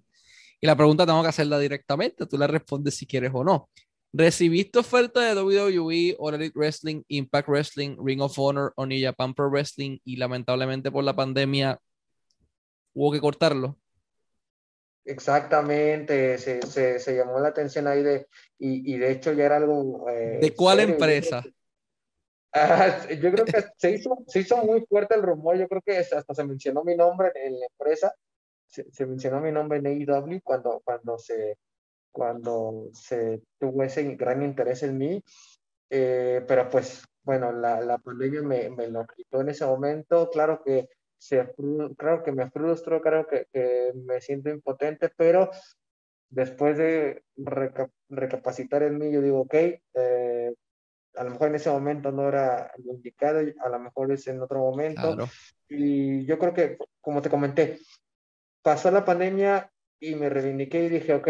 [0.61, 3.69] Y la pregunta tengo que hacerla directamente, tú la respondes si quieres o no.
[4.13, 9.33] ¿Recibiste oferta de WWE, All Elite Wrestling, Impact Wrestling, Ring of Honor o New Japan
[9.33, 11.77] Pro Wrestling y lamentablemente por la pandemia
[12.93, 13.77] hubo que cortarlo?
[15.03, 18.27] Exactamente, se, se, se llamó la atención ahí de,
[18.57, 20.09] y, y de hecho ya era algo...
[20.09, 20.93] Eh, ¿De cuál serio.
[20.93, 21.43] empresa?
[22.51, 25.97] Ah, yo creo que se hizo, se hizo muy fuerte el rumor, yo creo que
[25.97, 28.13] hasta se mencionó mi nombre en la empresa,
[28.65, 31.57] se, se mencionó mi nombre en AEW cuando, cuando, se,
[32.11, 35.23] cuando se tuvo ese gran interés en mí,
[35.89, 40.61] eh, pero pues bueno, la, la pandemia me, me, lo quitó en ese momento, claro
[40.63, 40.87] que,
[41.17, 41.53] se,
[41.97, 45.51] claro que me frustro, claro que, que me siento impotente, pero
[46.29, 50.53] después de reca, recapacitar en mí, yo digo, ok, eh,
[51.19, 54.41] a lo mejor en ese momento no era lo indicado, a lo mejor es en
[54.41, 55.01] otro momento.
[55.01, 55.29] Claro.
[55.67, 57.81] Y yo creo que, como te comenté,
[58.61, 61.27] pasó la pandemia y me reivindiqué y dije, ok,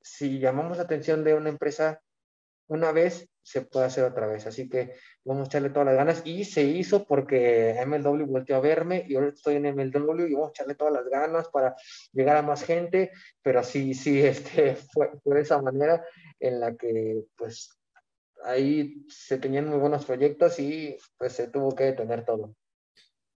[0.00, 2.00] si llamamos la atención de una empresa
[2.68, 4.46] una vez, se puede hacer otra vez.
[4.46, 6.22] Así que vamos a echarle todas las ganas.
[6.24, 10.48] Y se hizo porque MLW volteó a verme y ahora estoy en MLW y vamos
[10.48, 11.76] a echarle todas las ganas para
[12.12, 13.10] llegar a más gente.
[13.42, 16.02] Pero sí, sí, este, fue, fue de esa manera
[16.40, 17.77] en la que pues
[18.44, 22.54] ahí se tenían muy buenos proyectos y pues se tuvo que detener todo.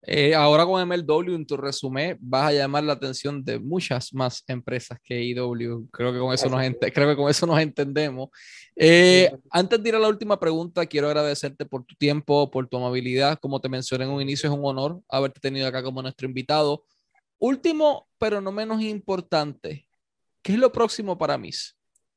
[0.05, 4.43] Eh, ahora con MLW, en tu resumen, vas a llamar la atención de muchas más
[4.49, 5.89] empresas que IW.
[5.93, 6.61] Creo que con eso, nos,
[6.93, 8.29] creo que con eso nos entendemos.
[8.75, 12.79] Eh, antes de ir a la última pregunta, quiero agradecerte por tu tiempo, por tu
[12.79, 13.39] amabilidad.
[13.39, 16.85] Como te mencioné en un inicio, es un honor haberte tenido acá como nuestro invitado.
[17.39, 19.87] Último, pero no menos importante,
[20.43, 21.51] ¿qué es lo próximo para mí?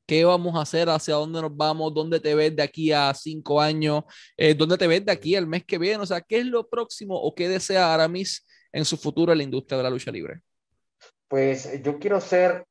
[0.06, 3.60] Qué vamos a hacer, hacia dónde nos vamos, dónde te ves de aquí a cinco
[3.60, 4.04] años,
[4.36, 6.68] eh, dónde te ves de aquí al mes que viene, o sea, qué es lo
[6.68, 10.40] próximo o qué desea Aramis en su futuro en la industria de la lucha libre.
[11.28, 12.64] Pues yo quiero ser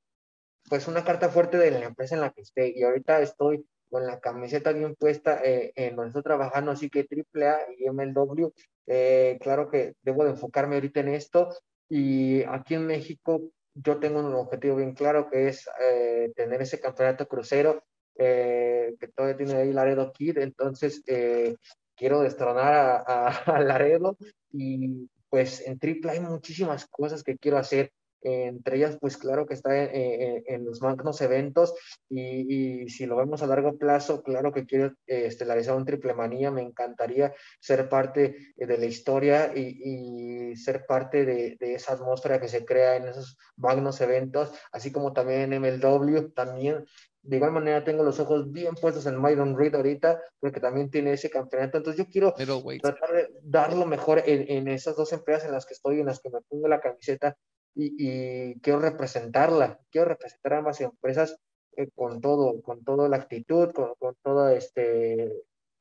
[0.70, 2.74] pues una carta fuerte de la empresa en la que esté.
[2.76, 7.08] Y ahorita estoy con la camiseta bien puesta eh, en donde estoy trabajando, así que
[7.08, 8.52] AAA y MLW,
[8.88, 11.50] eh, claro que debo de enfocarme ahorita en esto.
[11.88, 13.42] Y aquí en México
[13.76, 17.84] yo tengo un objetivo bien claro que es eh, tener ese campeonato crucero
[18.17, 21.57] eh, que todavía tiene ahí Laredo Kid, entonces eh,
[21.95, 24.17] quiero destronar a, a, a, Laredo
[24.51, 27.91] y pues en triple hay muchísimas cosas que quiero hacer.
[28.28, 31.76] Entre ellas, pues claro que está en, en, en los magnos eventos
[32.09, 36.15] y, y, si lo vemos a largo plazo, claro que quiero eh, estelarizar un triple
[36.15, 41.93] manía, me encantaría ser parte de la historia y, y ser parte de, de, esa
[41.93, 46.84] atmósfera que se crea en esos magnos eventos, así como también en MLW, también
[47.26, 51.13] de igual manera tengo los ojos bien puestos en Myron Reed ahorita, porque también tiene
[51.13, 51.78] ese campeonato.
[51.78, 55.65] Entonces yo quiero tratar de dar lo mejor en, en, esas dos empresas en las
[55.65, 57.36] que estoy, en las que me pongo la camiseta,
[57.76, 61.38] y, quiero representarla, quiero representar a ambas empresas
[61.76, 65.32] eh, con todo, con toda la actitud, con, con todo este,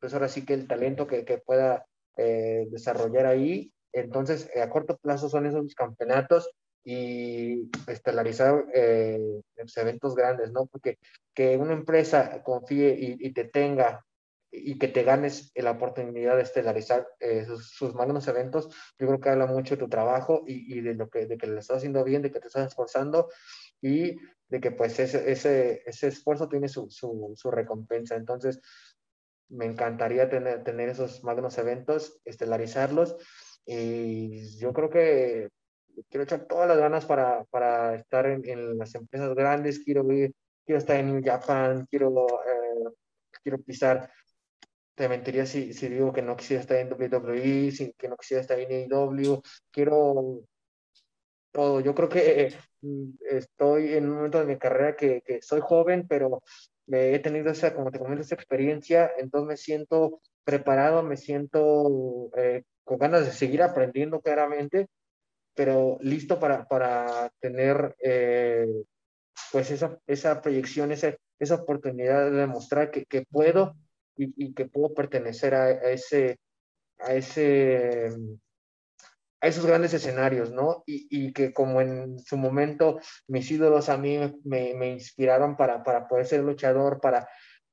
[0.00, 1.86] pues ahora sí que el talento que, que pueda
[2.16, 3.72] eh, desarrollar ahí.
[3.92, 6.50] Entonces, a corto plazo son esos campeonatos
[6.84, 9.40] y estelarizar eh,
[9.76, 10.66] eventos grandes, ¿no?
[10.66, 10.98] Porque
[11.32, 14.04] que una empresa confíe y, te tenga
[14.56, 19.28] y que te ganes la oportunidad de estelarizar eh, sus, magnos eventos, yo creo que
[19.30, 22.22] habla mucho de tu trabajo y, de lo que, de que lo estás haciendo bien,
[22.22, 23.28] de que te estás esforzando
[23.80, 24.16] y
[24.48, 28.14] de que pues ese, ese, ese esfuerzo tiene su, su, su, recompensa.
[28.14, 28.60] Entonces,
[29.48, 33.16] me encantaría tener, tener esos magnos eventos, estelarizarlos
[33.66, 35.48] y yo creo que
[36.10, 40.32] quiero echar todas las ganas para, para estar en, en, las empresas grandes, quiero ir,
[40.64, 42.90] quiero estar en New Japan, quiero, eh,
[43.42, 44.10] quiero pisar.
[44.94, 48.58] Te mentiría si, si digo que no quisiera estar en WWE, que no quisiera estar
[48.58, 50.42] en AEW, quiero
[51.52, 51.80] todo.
[51.80, 56.06] Yo creo que mm, estoy en un momento de mi carrera que, que soy joven,
[56.08, 56.42] pero
[56.88, 62.64] he tenido esa, como te comento, esa experiencia, entonces me siento preparado, me siento eh,
[62.84, 64.88] con ganas de seguir aprendiendo claramente
[65.54, 68.66] pero listo para, para tener eh,
[69.52, 73.76] pues esa, esa proyección, esa, esa oportunidad de demostrar que, que puedo
[74.16, 76.38] y, y, que puedo pertenecer a, a, ese,
[76.98, 78.10] a ese
[79.40, 80.84] a esos grandes escenarios, ¿no?
[80.86, 82.98] Y, y, que como en su momento
[83.28, 87.28] mis ídolos a mí me, me inspiraron para, para poder ser luchador, para,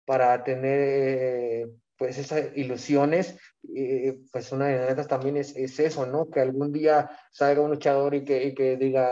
[0.06, 1.70] para tener
[2.02, 3.38] pues esas ilusiones,
[3.76, 6.32] eh, pues una de las también es, es, eso, ¿no?
[6.32, 9.12] Que algún día salga un luchador y que, y que diga,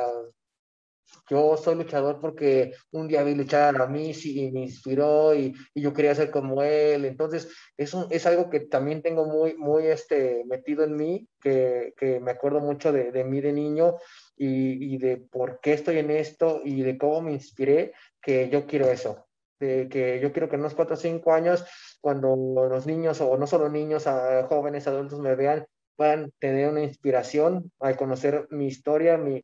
[1.30, 5.82] yo soy luchador porque un día vi luchar a mí y me inspiró y, y,
[5.82, 7.06] yo quería ser como él.
[7.06, 11.94] Entonces, es, un, es algo que también tengo muy, muy este, metido en mí, que,
[11.98, 13.98] que me acuerdo mucho de, de mí de niño
[14.36, 18.66] y, y, de por qué estoy en esto y de cómo me inspiré, que yo
[18.66, 19.28] quiero eso.
[19.60, 21.66] De que yo quiero que en unos cuatro o cinco años
[22.02, 22.36] cuando
[22.70, 24.06] los niños, o no solo niños,
[24.48, 29.44] jóvenes, adultos me vean, puedan tener una inspiración al conocer mi historia, mi,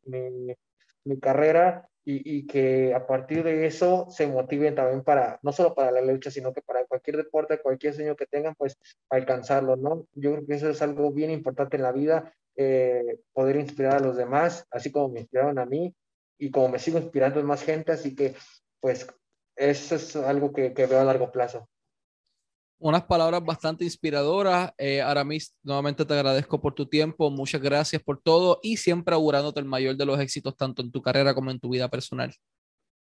[1.05, 5.73] mi carrera y, y, que a partir de eso se motiven también para, no solo
[5.73, 8.77] para la lucha, sino que para cualquier deporte, cualquier sueño que tengan, pues
[9.09, 10.05] alcanzarlo, ¿no?
[10.13, 13.99] Yo creo que eso es algo bien importante en la vida, eh, poder inspirar a
[13.99, 15.95] los demás, así como me inspiraron a mí
[16.37, 18.35] y como me sigo inspirando en más gente, así que
[18.79, 19.07] pues
[19.55, 21.67] eso es algo que, que veo a largo plazo
[22.79, 24.71] unas palabras bastante inspiradoras.
[24.77, 29.59] Eh, Aramis, nuevamente te agradezco por tu tiempo, muchas gracias por todo y siempre augurándote
[29.59, 32.33] el mayor de los éxitos tanto en tu carrera como en tu vida personal.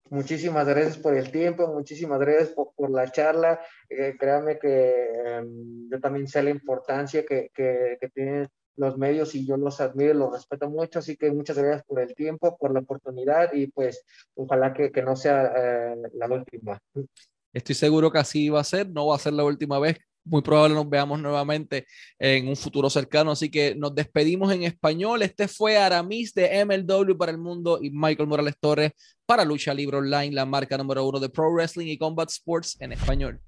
[0.09, 3.59] Muchísimas gracias por el tiempo, muchísimas gracias por, por la charla.
[3.89, 5.43] Eh, créanme que eh,
[5.91, 8.47] yo también sé la importancia que, que, que, tienen
[8.77, 12.15] los medios y yo los admiro, los respeto mucho, así que muchas gracias por el
[12.15, 14.05] tiempo, por la oportunidad y pues
[14.35, 16.79] ojalá que, que no sea eh, la última.
[17.57, 19.97] Estoy seguro que así va a ser, no va a ser la última vez.
[20.23, 21.87] Muy probable nos veamos nuevamente
[22.19, 23.31] en un futuro cercano.
[23.31, 25.23] Así que nos despedimos en español.
[25.23, 28.91] Este fue Aramis de MLW para el mundo y Michael Morales Torres
[29.25, 32.91] para Lucha Libre Online, la marca número uno de Pro Wrestling y Combat Sports en
[32.91, 33.41] español.